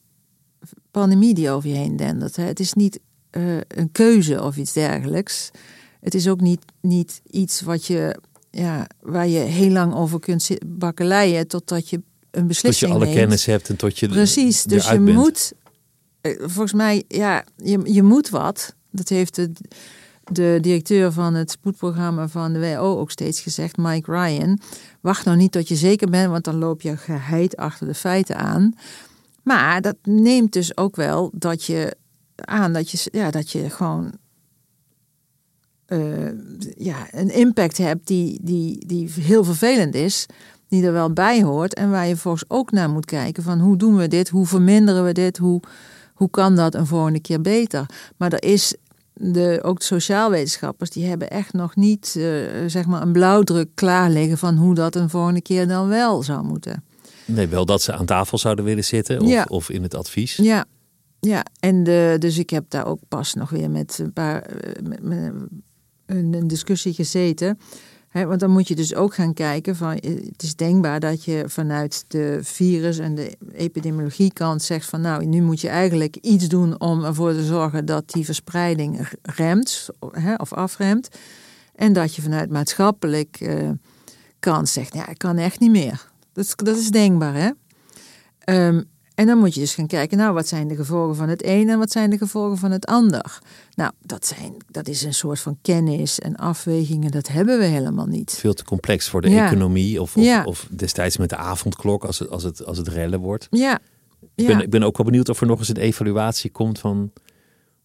[0.91, 2.37] pandemie die over je heen dendert.
[2.37, 3.01] Het is niet
[3.31, 5.51] uh, een keuze of iets dergelijks.
[6.01, 8.17] Het is ook niet, niet iets wat je
[8.51, 13.17] ja, waar je heel lang over kunt bakkeleien totdat je een beslissing Tot je alle
[13.21, 15.53] kennis hebt en tot je Precies, dus je moet,
[16.21, 18.75] eh, volgens mij, ja, je, je moet wat.
[18.91, 19.51] Dat heeft de,
[20.31, 24.61] de directeur van het spoedprogramma van de WO ook steeds gezegd, Mike Ryan.
[25.01, 28.37] Wacht nou niet tot je zeker bent, want dan loop je geheid achter de feiten
[28.37, 28.75] aan.
[29.43, 31.97] Maar dat neemt dus ook wel dat je
[32.35, 34.13] aan dat je, ja, dat je gewoon
[35.89, 36.31] uh,
[36.77, 40.27] ja, een impact hebt die, die, die heel vervelend is,
[40.69, 43.77] die er wel bij hoort en waar je volgens ook naar moet kijken van hoe
[43.77, 45.61] doen we dit, hoe verminderen we dit, hoe,
[46.15, 47.87] hoe kan dat een volgende keer beter.
[48.17, 48.75] Maar er is
[49.21, 52.25] de, ook de sociaalwetenschappers die hebben echt nog niet uh,
[52.67, 56.45] zeg maar een blauwdruk klaar liggen van hoe dat een volgende keer dan wel zou
[56.45, 56.85] moeten.
[57.25, 59.47] Nee, wel dat ze aan tafel zouden willen zitten of, ja.
[59.49, 60.37] of in het advies.
[60.37, 60.65] Ja,
[61.21, 61.45] ja.
[61.61, 65.33] en de, dus ik heb daar ook pas nog weer met een paar eh, met,
[66.07, 67.59] een discussie gezeten.
[68.27, 72.05] Want dan moet je dus ook gaan kijken van het is denkbaar dat je vanuit
[72.09, 76.81] de virus en de epidemiologie kant zegt van nou nu moet je eigenlijk iets doen
[76.81, 79.89] om ervoor te zorgen dat die verspreiding remt
[80.37, 81.09] of afremt.
[81.75, 83.71] En dat je vanuit maatschappelijk uh,
[84.39, 86.07] kant zegt ja ik kan echt niet meer.
[86.33, 87.51] Dat dat is denkbaar hè.
[88.67, 88.89] Um,
[89.19, 91.69] en dan moet je dus gaan kijken, nou, wat zijn de gevolgen van het een
[91.69, 93.39] en wat zijn de gevolgen van het ander?
[93.75, 98.07] Nou, dat, zijn, dat is een soort van kennis en afwegingen, dat hebben we helemaal
[98.07, 98.37] niet.
[98.39, 100.45] Veel te complex voor de economie of, of, ja.
[100.45, 103.47] of, destijds met de avondklok als het, als het, als het rellen wordt.
[103.51, 103.79] Ja.
[104.35, 107.13] Ik, ben, ik ben ook wel benieuwd of er nog eens een evaluatie komt van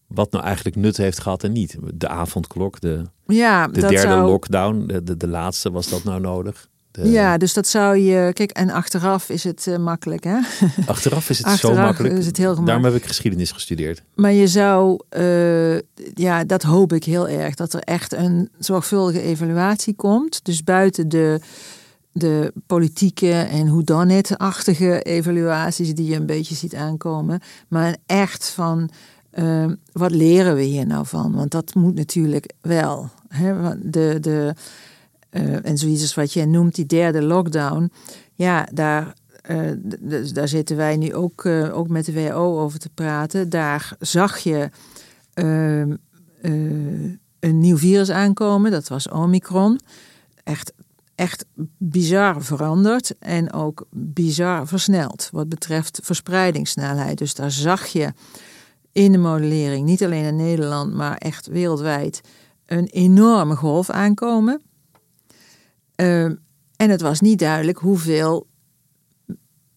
[0.06, 1.76] wat nou eigenlijk nut heeft gehad en niet.
[1.94, 4.30] De avondklok, de, ja, de derde zou...
[4.30, 6.68] lockdown, de, de, de laatste, was dat nou nodig?
[7.02, 8.30] Ja, dus dat zou je.
[8.32, 10.38] Kijk, en achteraf is het uh, makkelijk, hè?
[10.86, 12.14] Achteraf is het achteraf zo makkelijk.
[12.14, 12.66] Is het heel gemakkelijk.
[12.66, 14.02] Daarom heb ik geschiedenis gestudeerd.
[14.14, 15.78] Maar je zou, uh,
[16.14, 20.44] ja, dat hoop ik heel erg, dat er echt een zorgvuldige evaluatie komt.
[20.44, 21.40] Dus buiten de,
[22.12, 28.48] de politieke en hoe dan het-achtige evaluaties die je een beetje ziet aankomen, maar echt
[28.48, 28.90] van.
[29.38, 31.34] Uh, wat leren we hier nou van?
[31.34, 33.10] Want dat moet natuurlijk wel.
[33.28, 33.78] Hè?
[33.90, 34.54] De, de,
[35.34, 37.92] uh, en zoiets wat jij noemt, die derde lockdown.
[38.34, 39.14] Ja, daar,
[39.50, 39.70] uh,
[40.32, 43.48] daar zitten wij nu ook, uh, ook met de WHO over te praten.
[43.48, 44.70] Daar zag je
[45.34, 45.94] ehm,
[47.40, 48.70] een nieuw virus aankomen.
[48.70, 49.80] Dat was Omicron.
[50.44, 50.72] Echt,
[51.14, 51.44] echt
[51.78, 57.18] bizar veranderd en ook bizar versneld wat betreft verspreidingssnelheid.
[57.18, 58.12] Dus daar zag je
[58.92, 62.20] in de modellering, niet alleen in Nederland, maar echt wereldwijd,
[62.66, 64.62] een enorme golf aankomen.
[65.96, 66.24] Uh,
[66.76, 68.46] en het was niet duidelijk hoeveel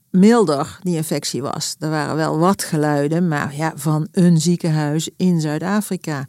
[0.09, 1.75] milder die infectie was.
[1.79, 6.25] Er waren wel wat geluiden, maar ja, van een ziekenhuis in Zuid-Afrika.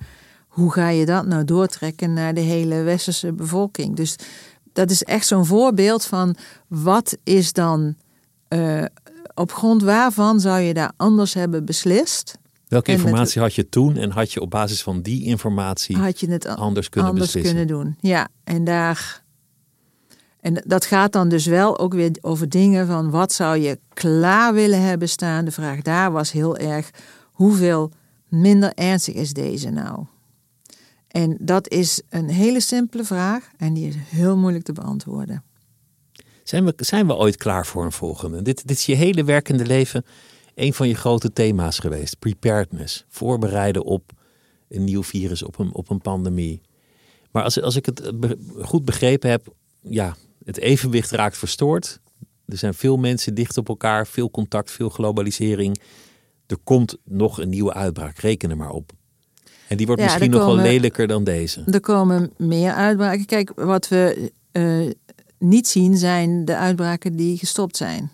[0.48, 3.96] Hoe ga je dat nou doortrekken naar de hele westerse bevolking?
[3.96, 4.16] Dus
[4.72, 6.36] dat is echt zo'n voorbeeld van
[6.66, 7.94] wat is dan,
[8.48, 8.84] uh,
[9.34, 12.38] op grond waarvan zou je daar anders hebben beslist?
[12.68, 16.30] Welke informatie had je toen en had je op basis van die informatie had je
[16.30, 17.56] het anders kunnen anders beslissen?
[17.56, 17.96] kunnen doen?
[18.00, 19.22] Ja, en daar
[20.40, 24.54] en dat gaat dan dus wel ook weer over dingen van wat zou je klaar
[24.54, 25.44] willen hebben staan.
[25.44, 26.90] De vraag daar was heel erg
[27.24, 27.92] hoeveel
[28.28, 30.04] minder ernstig is deze nou?
[31.08, 35.42] En dat is een hele simpele vraag en die is heel moeilijk te beantwoorden.
[36.42, 38.42] Zijn we, zijn we ooit klaar voor een volgende?
[38.42, 40.04] Dit, dit is je hele werkende leven
[40.54, 42.18] een van je grote thema's geweest.
[42.18, 43.04] Preparedness.
[43.08, 44.12] Voorbereiden op
[44.68, 46.60] een nieuw virus, op een, op een pandemie.
[47.30, 48.12] Maar als, als ik het
[48.60, 49.46] goed begrepen heb,
[49.80, 50.16] ja,
[50.48, 52.00] het evenwicht raakt verstoord.
[52.46, 55.80] Er zijn veel mensen dicht op elkaar, veel contact, veel globalisering.
[56.46, 58.92] Er komt nog een nieuwe uitbraak, reken er maar op.
[59.66, 61.62] En die wordt misschien nog wel lelijker dan deze.
[61.70, 63.26] Er komen meer uitbraken.
[63.26, 64.90] Kijk, wat we uh,
[65.38, 68.10] niet zien zijn de uitbraken die gestopt zijn.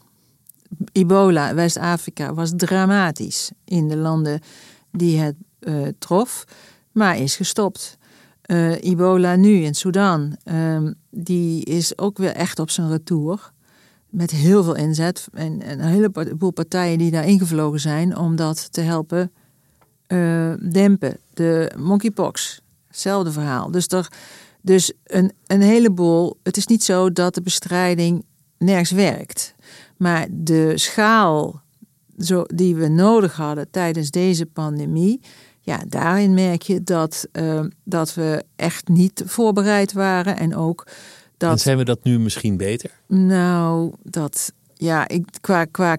[0.93, 4.41] Ebola, West-Afrika, was dramatisch in de landen
[4.93, 6.45] die het uh, trof,
[6.93, 7.99] maar is gestopt.
[8.47, 13.53] Uh, Ebola nu in Sudan, ehm, die is ook weer echt op zijn retour.
[14.09, 18.72] Met heel veel inzet en, en een heleboel partijen die daar ingevlogen zijn om dat
[18.72, 19.32] te helpen
[20.09, 21.18] uh, dempen.
[21.34, 23.70] De monkeypox, hetzelfde verhaal.
[23.70, 24.09] Dus, er,
[24.61, 26.36] dus een, een heleboel.
[26.42, 28.24] Het is niet zo dat de bestrijding
[28.59, 29.55] nergens werkt.
[29.97, 31.62] Maar de schaal
[32.18, 35.20] zo, die we nodig hadden tijdens deze pandemie.
[35.64, 40.36] Ja, daarin merk je dat, uh, dat we echt niet voorbereid waren.
[40.36, 40.86] En ook
[41.36, 41.50] dat.
[41.50, 42.90] En zijn we dat nu misschien beter?
[43.06, 44.52] Nou, dat.
[44.74, 45.96] Ja, ik, qua, qua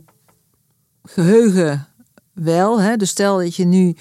[1.04, 1.88] geheugen
[2.34, 2.82] wel.
[2.82, 2.96] Hè?
[2.96, 3.96] Dus stel dat je nu,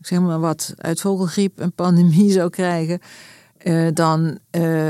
[0.00, 3.00] zeg maar wat, uit vogelgriep een pandemie zou krijgen.
[3.62, 4.88] Uh, dan uh,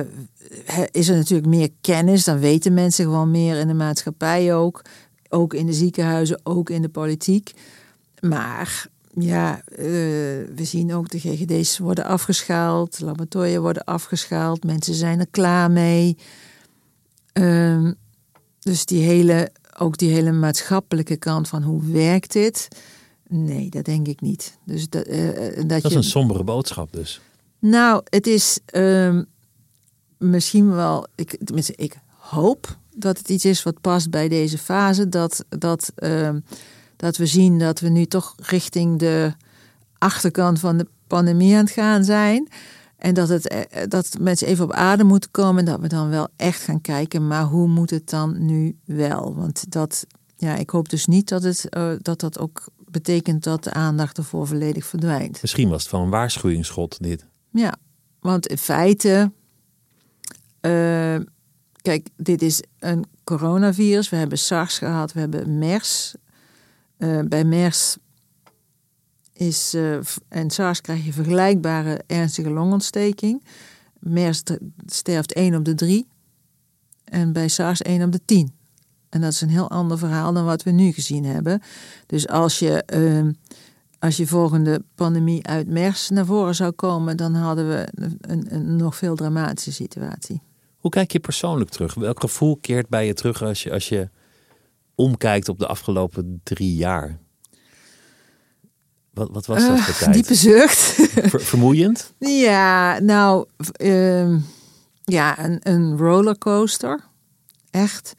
[0.91, 2.25] is er natuurlijk meer kennis.
[2.25, 4.83] Dan weten mensen gewoon meer in de maatschappij ook.
[5.29, 7.53] Ook in de ziekenhuizen, ook in de politiek.
[8.21, 8.87] Maar
[9.19, 9.77] ja, uh,
[10.55, 13.01] we zien ook de GGD's worden afgeschaald.
[13.01, 14.65] Laboratoria worden afgeschaald.
[14.65, 16.17] Mensen zijn er klaar mee.
[17.33, 17.93] Ehm,
[18.59, 22.69] dus die hele ook die hele maatschappelijke kant van hoe werkt dit?
[23.29, 24.59] Nee, dat denk ik niet.
[24.65, 27.21] Dus dat, uh, dat, dat is een sombere boodschap dus.
[27.59, 29.21] Nou, het is uh,
[30.19, 35.09] misschien wel, ik, tenminste, ik hoop dat het iets is wat past bij deze fase.
[35.09, 36.31] Dat, dat, uh,
[36.97, 39.33] dat we zien dat we nu toch richting de
[39.99, 42.49] achterkant van de pandemie aan het gaan zijn.
[42.97, 45.59] En dat, het, eh, dat mensen even op adem moeten komen.
[45.59, 47.27] En dat we dan wel echt gaan kijken.
[47.27, 49.35] Maar hoe moet het dan nu wel?
[49.35, 53.65] Want dat, ja, ik hoop dus niet dat het, uh, dat, dat ook betekent dat
[53.65, 55.43] de aandacht ervoor volledig verdwijnt.
[55.43, 57.27] Misschien was het van een waarschuwingsschot dit.
[57.51, 57.75] Ja,
[58.21, 59.33] want in feite.
[60.61, 61.17] Uh,
[61.83, 64.09] kijk, dit is een coronavirus.
[64.09, 66.15] We hebben SARS gehad, we hebben MERS.
[67.05, 67.97] Uh, bij MERS
[69.33, 69.99] is, uh,
[70.29, 73.45] en SARS krijg je vergelijkbare ernstige longontsteking.
[73.99, 74.43] MERS
[74.87, 76.07] sterft 1 op de 3
[77.05, 78.53] en bij SARS 1 op de 10.
[79.09, 81.63] En dat is een heel ander verhaal dan wat we nu gezien hebben.
[82.07, 83.33] Dus als je, uh,
[83.99, 87.89] als je volgende pandemie uit MERS naar voren zou komen, dan hadden we
[88.21, 90.43] een, een nog veel dramatische situatie.
[90.77, 91.95] Hoe kijk je persoonlijk terug?
[91.95, 94.09] Welk gevoel keert bij je terug als je, als je
[94.95, 97.19] omkijkt op de afgelopen drie jaar?
[99.15, 100.13] Wat, wat was dat voor uh, tijd?
[100.13, 100.79] Diepe zucht.
[101.51, 102.13] vermoeiend?
[102.19, 103.47] Ja, nou,
[103.83, 104.37] uh,
[105.05, 107.01] ja, een, een rollercoaster.
[107.71, 108.15] Echt.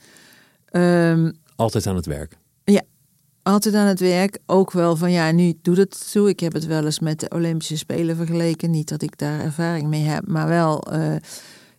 [0.71, 2.37] Um, altijd aan het werk?
[2.63, 2.81] Ja,
[3.43, 4.39] altijd aan het werk.
[4.45, 6.29] Ook wel van, ja, nu doet het toe.
[6.29, 8.71] Ik heb het wel eens met de Olympische Spelen vergeleken.
[8.71, 10.93] Niet dat ik daar ervaring mee heb, maar wel...
[10.93, 11.15] Uh,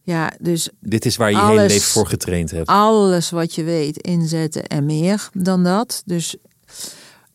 [0.07, 2.69] ja, dus Dit is waar je alles, je hele leven voor getraind hebt.
[2.69, 6.03] Alles wat je weet inzetten en meer dan dat.
[6.05, 6.37] Dus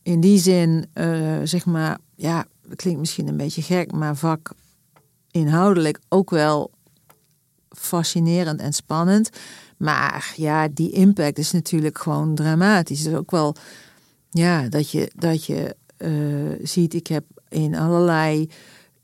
[0.04, 2.46] in die zin, uh, zeg maar, ja,
[2.76, 4.52] klinkt misschien een beetje gek, maar vak
[5.32, 6.72] inhoudelijk ook wel
[7.70, 9.30] fascinerend en spannend.
[9.78, 13.00] Maar ja, die impact is natuurlijk gewoon dramatisch.
[13.00, 13.56] Het is ook wel,
[14.30, 18.50] ja, dat je, dat je uh, ziet, ik heb in allerlei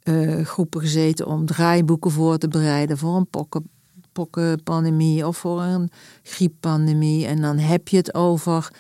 [0.08, 3.70] uh, groepen gezeten om draaiboeken voor te bereiden voor een pokken,
[4.12, 5.92] pokkenpandemie of voor een
[6.24, 7.26] grieppandemie.
[7.26, 8.72] En dan heb je het over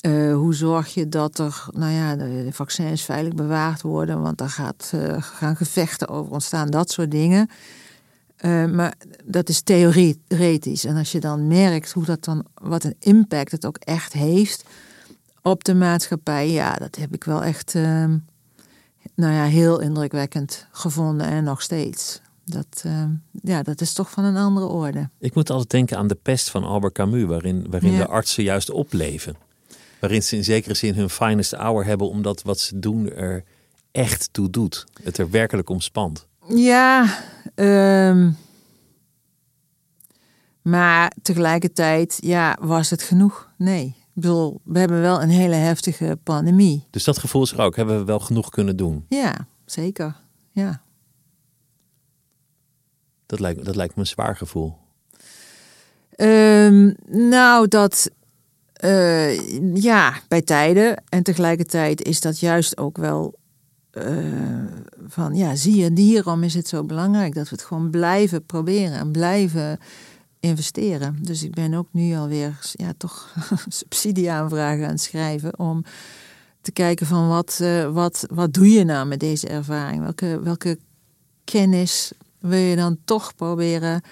[0.00, 4.50] uh, hoe zorg je dat er, nou ja, de vaccins veilig bewaard worden, want daar
[4.50, 7.48] gaat, uh, gaan gevechten over ontstaan, dat soort dingen.
[8.72, 8.94] Maar
[9.24, 10.84] dat is theoretisch.
[10.84, 14.64] En als je dan merkt hoe dat dan, wat een impact het ook echt heeft
[15.42, 18.16] op de maatschappij, ja, dat heb ik wel echt, ehm,
[19.14, 22.20] nou ja, heel indrukwekkend gevonden en nog steeds.
[22.44, 23.10] Dat, ehm,
[23.42, 25.08] ja, dat is toch van een andere orde.
[25.18, 27.98] Ik moet altijd denken aan de pest van Albert Camus, waarin, waarin ja.
[27.98, 29.36] de artsen juist opleven
[30.04, 33.44] waarin ze in zekere zin hun finest hour hebben, omdat wat ze doen er
[33.92, 34.84] echt toe doet.
[35.02, 36.26] Het er werkelijk om spant.
[36.48, 37.18] Ja,
[37.54, 38.36] um,
[40.62, 43.50] maar tegelijkertijd, ja, was het genoeg?
[43.56, 43.94] Nee.
[44.14, 46.86] Ik bedoel, we hebben wel een hele heftige pandemie.
[46.90, 47.76] Dus dat gevoel is er ook.
[47.76, 49.04] Hebben we wel genoeg kunnen doen?
[49.08, 50.16] Ja, zeker.
[50.50, 50.80] Ja.
[53.26, 54.76] Dat lijkt, dat lijkt me een zwaar gevoel.
[56.16, 58.10] Um, nou, dat
[58.84, 61.02] uh, ja, bij tijden.
[61.08, 63.34] En tegelijkertijd is dat juist ook wel
[63.92, 64.64] uh,
[65.06, 68.98] van, ja, zie je, hierom is het zo belangrijk dat we het gewoon blijven proberen
[68.98, 69.78] en blijven
[70.44, 71.18] investeren.
[71.20, 73.34] Dus ik ben ook nu alweer, ja, toch
[73.68, 75.84] subsidieaanvragen aan het schrijven om
[76.60, 80.02] te kijken van wat, uh, wat, wat doe je nou met deze ervaring?
[80.02, 80.78] Welke, welke
[81.44, 84.02] kennis wil je dan toch proberen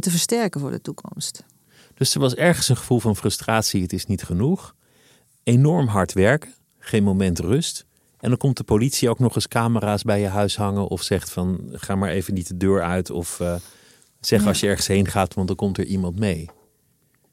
[0.00, 1.44] te versterken voor de toekomst?
[1.94, 4.74] Dus er was ergens een gevoel van frustratie, het is niet genoeg.
[5.42, 7.84] Enorm hard werken, geen moment rust.
[8.20, 11.30] En dan komt de politie ook nog eens camera's bij je huis hangen of zegt
[11.30, 13.54] van ga maar even niet de deur uit of uh,
[14.26, 16.50] zeg als je ergens heen gaat, want dan komt er iemand mee.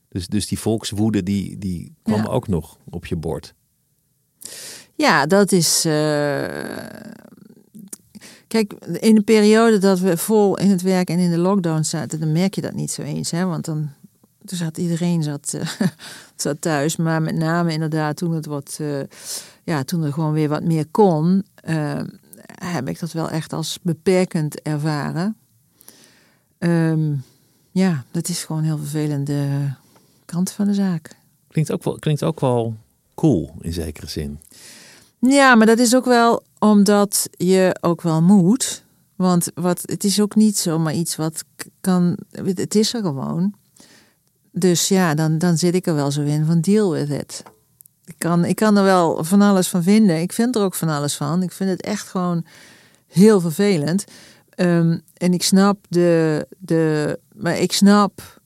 [0.09, 3.53] Dus, dus die volkswoede die, die kwam ook nog op je bord.
[4.95, 5.85] Ja, dat is.
[5.85, 5.93] Uh,
[8.47, 12.19] kijk, in de periode dat we vol in het werk en in de lockdown zaten,
[12.19, 13.31] dan merk je dat niet zo eens.
[13.31, 13.45] Hè?
[13.45, 13.89] Want dan
[14.45, 15.61] toen zat iedereen zat, uh,
[16.35, 16.95] zat thuis.
[16.95, 18.77] Maar met name inderdaad toen het wat.
[18.81, 18.99] Uh,
[19.63, 21.45] ja, toen er gewoon weer wat meer kon,
[22.55, 25.37] heb ik dat wel echt als beperkend ervaren.
[26.59, 27.23] Um,
[27.71, 29.73] ja, dat is gewoon heel vervelende
[30.25, 31.15] kant van de zaak.
[31.47, 32.75] Klinkt ook wel, klinkt ook wel
[33.15, 34.39] cool in zekere zin.
[35.19, 38.83] Ja, maar dat is ook wel omdat je ook wel moet.
[39.15, 41.43] Want wat, het is ook niet zomaar iets wat
[41.81, 42.17] kan.
[42.31, 43.53] Het is er gewoon.
[44.51, 47.43] Dus ja, dan, dan zit ik er wel zo in van deal with it.
[48.05, 50.21] Ik kan, ik kan er wel van alles van vinden.
[50.21, 51.43] Ik vind er ook van alles van.
[51.43, 52.45] Ik vind het echt gewoon
[53.07, 54.05] heel vervelend.
[54.59, 57.19] Ehm, en ik snap de, de.
[57.35, 58.41] Maar ik snap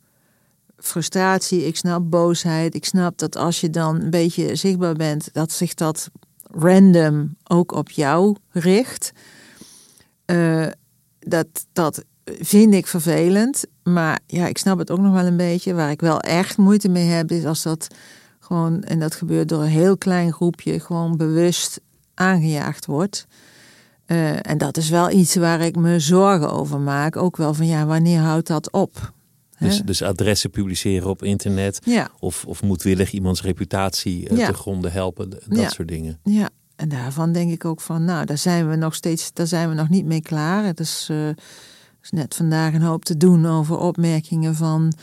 [0.78, 2.76] frustratie, ik snap boosheid.
[2.76, 6.10] Ik snap dat als je dan een beetje zichtbaar bent, dat zich dat
[6.42, 9.12] random ook op jou richt.
[10.26, 10.68] Uh,
[11.20, 13.66] dat, dat vind ik vervelend.
[13.84, 15.74] Maar ja, ik snap het ook nog wel een beetje.
[15.74, 17.88] Waar ik wel echt moeite mee heb, is als dat
[18.40, 21.80] gewoon, en dat gebeurt door een heel klein groepje, gewoon bewust
[22.14, 23.28] aangejaagd wordt.
[24.14, 27.16] Uh, en dat is wel iets waar ik me zorgen over maak.
[27.16, 29.14] Ook wel van ja, wanneer houdt dat op?
[29.60, 31.80] Dus, dus adressen publiceren op internet.
[31.84, 32.10] Ja.
[32.20, 35.30] Of, of moedwillig iemands reputatie uh, te gronden helpen.
[35.48, 36.20] Dat soort dingen.
[36.24, 39.70] Ja, en daarvan denk ik ook van, nou, daar zijn we nog steeds, daar zijn
[39.70, 40.66] we nog niet mee klaar.
[40.66, 41.28] Het is, uh,
[42.02, 44.94] is net vandaag een hoop te doen over opmerkingen van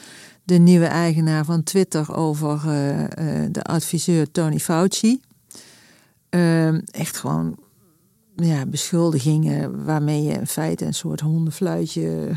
[0.45, 5.21] de nieuwe eigenaar van Twitter over uh, de adviseur Tony Fauci.
[6.29, 7.59] Ehm, echt gewoon
[8.43, 12.37] ja, beschuldigingen waarmee je in feite een soort hondenfluitje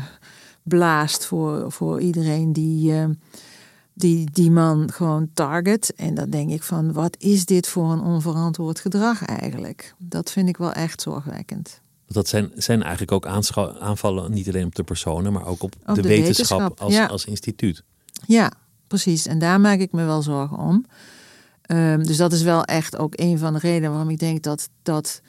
[0.62, 3.04] blaast voor, voor iedereen die, uh,
[3.94, 5.94] die die man gewoon target.
[5.96, 9.94] En dan denk ik van, wat is dit voor een onverantwoord gedrag eigenlijk?
[9.98, 11.80] Dat vind ik wel echt zorgwekkend.
[12.06, 13.26] Dat zijn, zijn eigenlijk ook
[13.80, 17.82] aanvallen niet alleen op de personen, maar ook op, de, wetenschap, als, als instituut.
[18.26, 18.52] Ja,
[18.86, 19.26] precies.
[19.26, 20.86] En daar maak ik me wel zorgen om.
[21.66, 24.68] Um, dus dat is wel echt ook een van de redenen waarom ik denk dat,
[24.82, 25.20] dat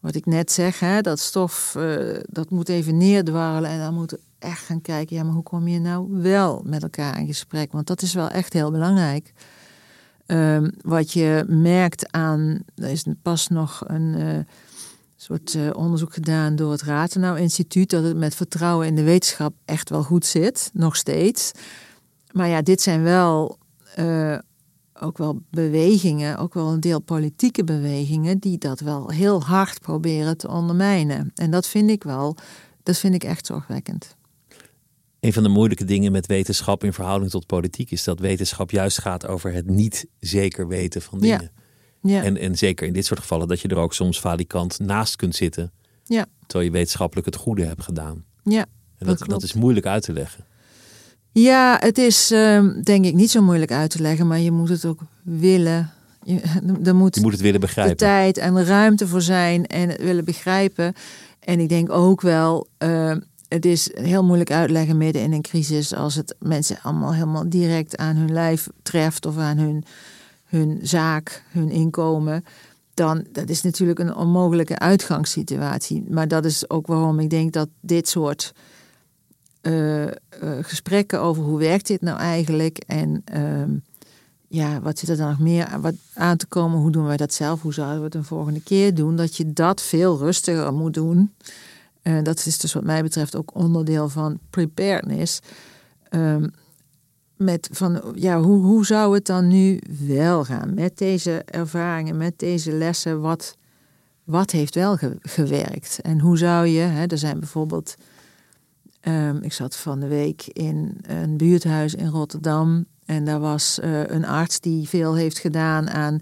[0.00, 4.16] wat ik net zeg, hè, dat stof, uh, dat moet even neerdwarrelen en dan moet
[4.38, 7.72] echt gaan kijken, ja, maar hoe kom je nou wel met elkaar in gesprek?
[7.72, 9.32] Want dat is wel echt heel belangrijk.
[10.26, 14.38] Um, wat je merkt aan, er is pas nog een uh,
[15.16, 19.54] soort uh, onderzoek gedaan door het Ratenau Instituut, dat het met vertrouwen in de wetenschap
[19.64, 21.50] echt wel goed zit, nog steeds.
[22.32, 23.58] Maar ja, dit zijn wel
[25.00, 30.36] ook wel bewegingen, ook wel een deel politieke bewegingen, die dat wel heel hard proberen
[30.36, 31.30] te ondermijnen.
[31.34, 32.36] En dat vind ik wel,
[32.82, 34.16] dat vind ik echt zorgwekkend
[35.26, 39.00] een van de moeilijke dingen met wetenschap in verhouding tot politiek is dat wetenschap juist
[39.00, 41.50] gaat over het niet zeker weten van dingen.
[42.02, 42.22] Ja.
[42.22, 45.34] En, en zeker in dit soort gevallen dat je er ook soms valikant naast kunt
[45.34, 45.72] zitten.
[46.04, 46.26] Ja.
[46.46, 48.24] Terwijl je wetenschappelijk het goede hebt gedaan.
[48.42, 48.66] Ja.
[48.98, 50.44] En dat, dat, is moeilijk uit te leggen.
[51.42, 54.68] Ja, het is uh, denk ik niet zo moeilijk uit te leggen, maar je moet
[54.68, 55.90] het ook willen.
[56.22, 56.40] Je,
[56.84, 57.96] er moet, je moet het willen begrijpen.
[57.96, 60.94] De tijd en de ruimte voor zijn en het willen begrijpen.
[61.40, 62.66] En ik denk ook wel.
[62.78, 63.16] Uh,
[63.48, 67.96] het is heel moeilijk uitleggen midden in een crisis als het mensen allemaal helemaal direct
[67.96, 69.84] aan hun lijf treft of aan hun,
[70.44, 72.44] hun zaak, hun inkomen.
[72.94, 76.04] Dan dat is natuurlijk een onmogelijke uitgangssituatie.
[76.08, 78.52] Maar dat is ook waarom ik denk dat dit soort
[79.66, 80.10] uh, uh,
[80.60, 83.76] gesprekken over hoe werkt dit nou eigenlijk en uh,
[84.48, 86.78] ja, wat zit er dan nog meer wat aan te komen?
[86.78, 87.62] Hoe doen wij dat zelf?
[87.62, 89.16] Hoe zouden we het een volgende keer doen?
[89.16, 91.34] Dat je dat veel rustiger moet doen.
[92.02, 95.40] Uh, dat is dus wat mij betreft ook onderdeel van preparedness.
[96.10, 96.52] Um,
[97.36, 102.38] met van, ja, hoe, hoe zou het dan nu wel gaan met deze ervaringen, met
[102.38, 103.20] deze lessen?
[103.20, 103.56] Wat,
[104.24, 105.98] wat heeft wel gewerkt?
[106.02, 107.94] En hoe zou je, hè, er zijn bijvoorbeeld,
[109.08, 114.06] um, ik zat van de week in een buurthuis in Rotterdam en daar was uh,
[114.06, 116.20] een arts die veel heeft gedaan aan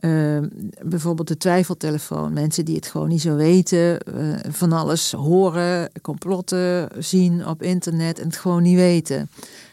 [0.00, 0.38] uh,
[0.84, 2.32] bijvoorbeeld de twijfeltelefoon.
[2.32, 8.18] Mensen die het gewoon niet zo weten, uh, van alles horen, complotten zien op internet
[8.18, 9.28] en het gewoon niet weten.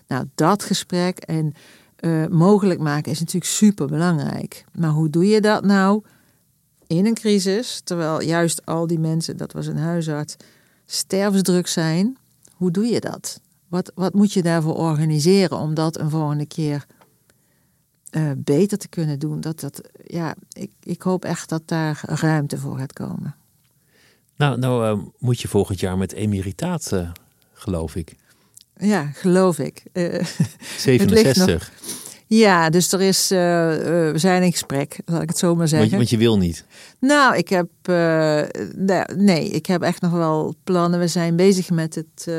[0.07, 1.53] Nou, dat gesprek en
[1.99, 4.65] uh, mogelijk maken is natuurlijk super belangrijk.
[4.71, 6.03] Maar hoe doe je dat nou
[6.87, 10.35] in een crisis, terwijl juist al die mensen, dat was een huisarts,
[10.85, 12.17] stervensdruk zijn?
[12.63, 13.41] Hoe doe je dat?
[13.67, 16.85] Wat, wat moet je daarvoor organiseren om dat een volgende keer
[18.09, 19.41] eh, beter te kunnen doen.
[19.41, 23.35] Dat, dat, ja, ik, ik hoop echt dat daar ruimte voor gaat komen.
[24.35, 27.11] Nou, nou uh, moet je volgend jaar met emeritaat, uh,
[27.53, 28.15] geloof ik.
[28.77, 29.83] Ja, geloof ik.
[30.77, 31.71] 67.
[32.37, 33.77] Ja, dus er is, uh, uh,
[34.11, 35.89] we zijn in gesprek, laat ik het zo maar zeggen.
[35.89, 36.65] Want, want je wil niet?
[36.99, 38.41] Nou, ik heb, uh,
[39.15, 40.99] nee, ik heb echt nog wel plannen.
[40.99, 42.31] We zijn bezig met, het,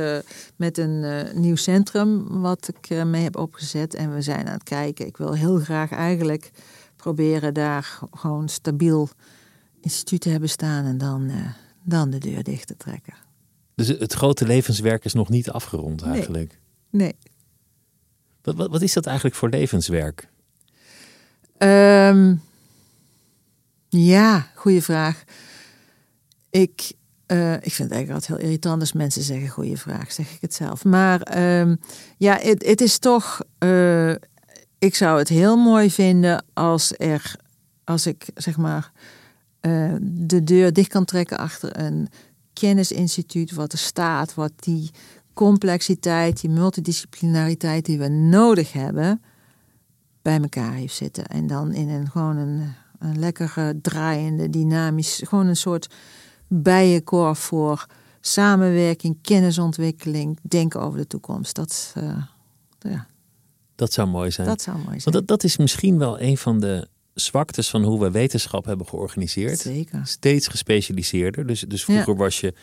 [0.57, 3.95] met een nieuw centrum wat ik mee heb opgezet.
[3.95, 5.07] En we zijn aan het kijken.
[5.07, 6.51] Ik wil heel graag eigenlijk
[6.97, 9.09] proberen daar gewoon stabiel
[9.81, 11.31] instituut te hebben staan en dan,
[11.83, 13.15] dan de deur dicht te trekken.
[13.75, 16.59] Dus het grote levenswerk is nog niet afgerond eigenlijk?
[16.91, 17.03] Nee.
[17.03, 17.33] nee.
[18.45, 20.29] Wat, wat, is dat eigenlijk voor levenswerk?
[21.59, 22.43] Um,
[23.89, 25.25] ja, goede vraag.
[26.51, 26.93] Ik,
[27.27, 30.41] uh, ik vind het eigenlijk altijd heel irritant als mensen zeggen goede vraag, zeg ik
[30.41, 30.85] het zelf.
[30.85, 31.81] Maar um,
[32.17, 33.41] ja, het, is toch.
[33.59, 34.15] Uh,
[34.79, 37.37] ik zou het heel mooi vinden als er,
[37.85, 38.93] als ik zeg maar
[39.61, 42.09] uh, de deur dicht kan trekken achter een
[42.53, 44.91] kennisinstituut, wat er staat, wat die
[45.35, 49.23] complexiteit, die multidisciplinariteit die we nodig hebben,
[50.23, 51.27] bij elkaar heeft zitten.
[51.27, 55.95] En dan in een gewoon een, een lekkere, draaiende, dynamisch, gewoon een soort
[56.49, 57.87] bijenkorf voor
[58.21, 61.55] samenwerking, kennisontwikkeling, denken over de toekomst.
[61.55, 62.23] Dat, uh,
[62.79, 63.07] ja.
[63.75, 64.47] dat zou mooi zijn.
[64.47, 65.03] Dat zou mooi zijn.
[65.03, 68.87] Want dat, dat is misschien wel een van de zwaktes van hoe we wetenschap hebben
[68.87, 69.59] georganiseerd.
[69.59, 70.01] Zeker.
[70.07, 71.47] Steeds gespecialiseerder.
[71.47, 72.19] Dus, dus vroeger ja.
[72.19, 72.55] was je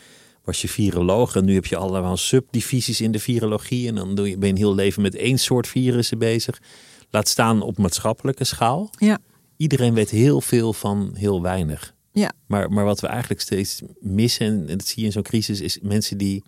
[0.44, 4.30] was je viroloog en nu heb je allemaal subdivisies in de virologie en dan doe
[4.30, 6.62] je, ben je een heel leven met één soort virussen bezig.
[7.10, 8.90] Laat staan op maatschappelijke schaal.
[8.98, 9.20] Ja.
[9.58, 11.94] Iedereen weet heel veel van heel weinig.
[12.12, 12.32] Ja.
[12.48, 15.80] Maar, maar wat we eigenlijk steeds missen, en dat zie je in zo'n crisis, is
[15.82, 16.44] mensen die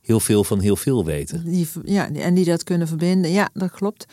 [0.00, 1.44] heel veel van heel veel weten.
[1.44, 3.30] Die, ja, en die dat kunnen verbinden.
[3.30, 4.06] Ja, dat klopt.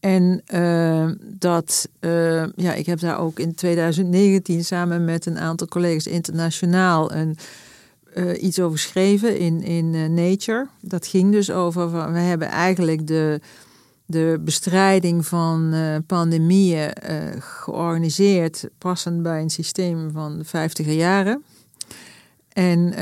[0.00, 5.66] En uh, dat, uh, ja, ik heb daar ook in 2019 samen met een aantal
[5.66, 7.36] collega's internationaal een
[8.16, 10.66] uh, iets over geschreven in, in uh, Nature.
[10.80, 13.40] Dat ging dus over, van, we hebben eigenlijk de,
[14.06, 16.92] de bestrijding van uh, pandemieën
[17.38, 21.44] georganiseerd, passend bij een systeem van de 50 jaren.
[22.48, 22.94] En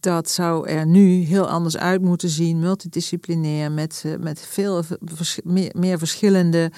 [0.00, 4.82] dat zou er nu heel anders uit moeten zien, multidisciplinair, met, met veel
[5.72, 6.70] meer, verschillende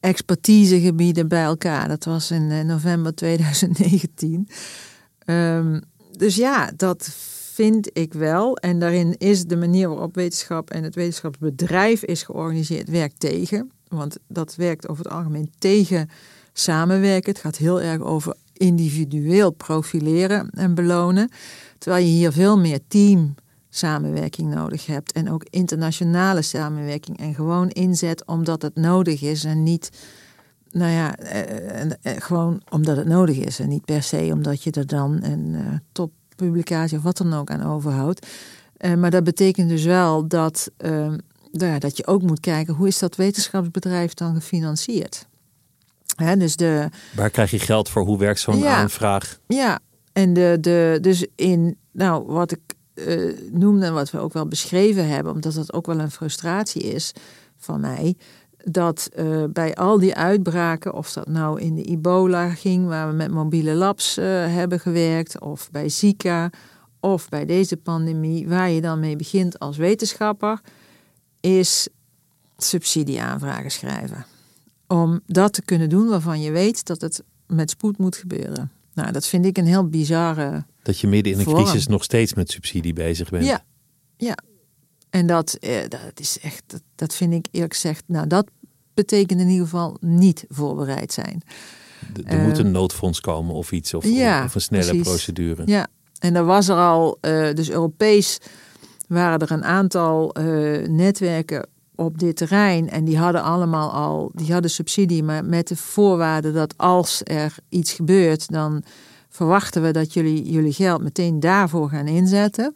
[0.00, 1.88] expertisegebieden bij elkaar.
[1.88, 4.48] Dat was in november 2019.
[5.26, 5.82] Um,
[6.18, 7.08] dus ja, dat
[7.52, 8.56] vind ik wel.
[8.56, 13.70] En daarin is de manier waarop wetenschap en het wetenschapsbedrijf is georganiseerd, werkt tegen.
[13.88, 16.10] Want dat werkt over het algemeen tegen
[16.52, 17.32] samenwerken.
[17.32, 21.30] Het gaat heel erg over individueel profileren en belonen.
[21.78, 23.34] Terwijl je hier veel meer team
[23.68, 25.12] samenwerking nodig hebt.
[25.12, 27.18] En ook internationale samenwerking.
[27.18, 29.90] En gewoon inzet omdat het nodig is en niet
[30.70, 33.58] nou ja, eh, eh, gewoon omdat het nodig is.
[33.58, 35.56] En niet per se omdat je er dan een
[35.92, 38.26] toppublicatie of wat dan ook aan overhoudt.
[38.98, 40.90] Maar dat betekent dus wel dat, uh,
[41.52, 45.26] nou ja, dat je ook moet kijken hoe is dat wetenschapsbedrijf dan gefinancierd.
[46.16, 48.04] Hè, dus de, Waar krijg je geld voor?
[48.04, 48.76] Hoe werkt zo'n Ja.
[48.76, 49.38] aanvraag?
[49.46, 49.78] ja,
[50.12, 52.60] en de, de, dus in nou, wat ik
[52.94, 56.82] eh, noemde en wat we ook wel beschreven hebben, omdat dat ook wel een frustratie
[56.82, 57.12] is
[57.56, 58.16] van mij,
[58.64, 63.14] dat eh, bij al die uitbraken, of dat nou in de ebola ging, waar we
[63.14, 66.50] met mobiele labs eh, hebben gewerkt, of bij Zika,
[67.00, 70.60] of bij deze pandemie, waar je dan mee begint als wetenschapper,
[71.40, 71.88] is
[72.56, 74.26] subsidieaanvragen schrijven.
[74.86, 78.70] Om dat te kunnen doen waarvan je weet dat het met spoed moet gebeuren.
[78.94, 81.64] Nou, dat vind ik een heel bizarre Dat je midden in een Vorm.
[81.64, 83.44] crisis nog steeds met subsidie bezig bent.
[83.44, 83.64] Ja,
[84.16, 84.36] ja.
[85.10, 88.46] En dat, eh, dat is echt, dat, vind ik eerlijk gezegd, nou dat
[88.94, 91.42] betekent in ieder geval niet voorbereid zijn.
[92.24, 95.06] Er moet een noodfonds komen of iets, of, Eh, ja, of een snelle precies.
[95.08, 95.62] procedure.
[95.66, 95.86] Ja,
[96.18, 98.38] en er was er al, eh, dus Europees
[99.08, 100.44] waren er een aantal eh,
[100.88, 102.90] netwerken op dit terrein.
[102.90, 107.54] En die hadden allemaal al, die hadden subsidie, maar met de voorwaarde dat als er
[107.68, 108.82] iets gebeurt, dan
[109.28, 112.74] verwachten we dat jullie jullie geld meteen daarvoor gaan inzetten.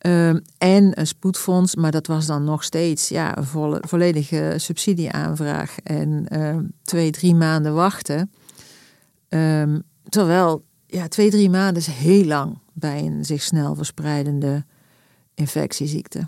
[0.00, 5.76] Ehm, en een spoedfonds, maar dat was dan nog steeds ja, een volle, volledige subsidieaanvraag
[5.82, 8.32] en ehm, twee, drie maanden wachten.
[9.28, 9.78] Ehm,
[10.08, 14.64] terwijl ja, twee, drie maanden is heel lang bij een zich snel verspreidende
[15.34, 16.26] infectieziekte.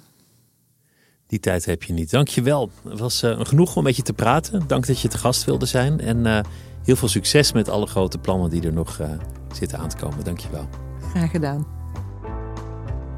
[1.26, 2.10] Die tijd heb je niet.
[2.10, 2.70] Dankjewel.
[2.88, 4.66] Het was eh, genoeg om met je te praten.
[4.66, 6.00] Dank dat je te gast wilde zijn.
[6.00, 6.40] En eh,
[6.84, 9.10] heel veel succes met alle grote plannen die er nog eh,
[9.52, 10.24] zitten aan te komen.
[10.24, 10.68] Dankjewel.
[11.10, 11.81] Graag gedaan.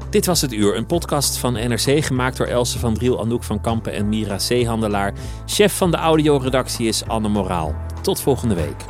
[0.09, 3.61] Dit was het uur, een podcast van NRC gemaakt door Else van Driel, Anouk van
[3.61, 5.13] Kampen en Mira Zeehandelaar.
[5.45, 7.75] Chef van de audioredactie is Anne Moraal.
[8.01, 8.85] Tot volgende week.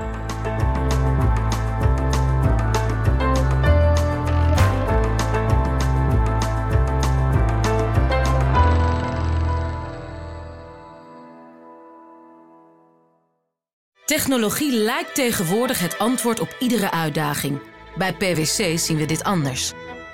[14.05, 17.59] Technologie lijkt tegenwoordig het antwoord op iedere uitdaging.
[17.97, 19.73] Bij PwC zien we dit anders.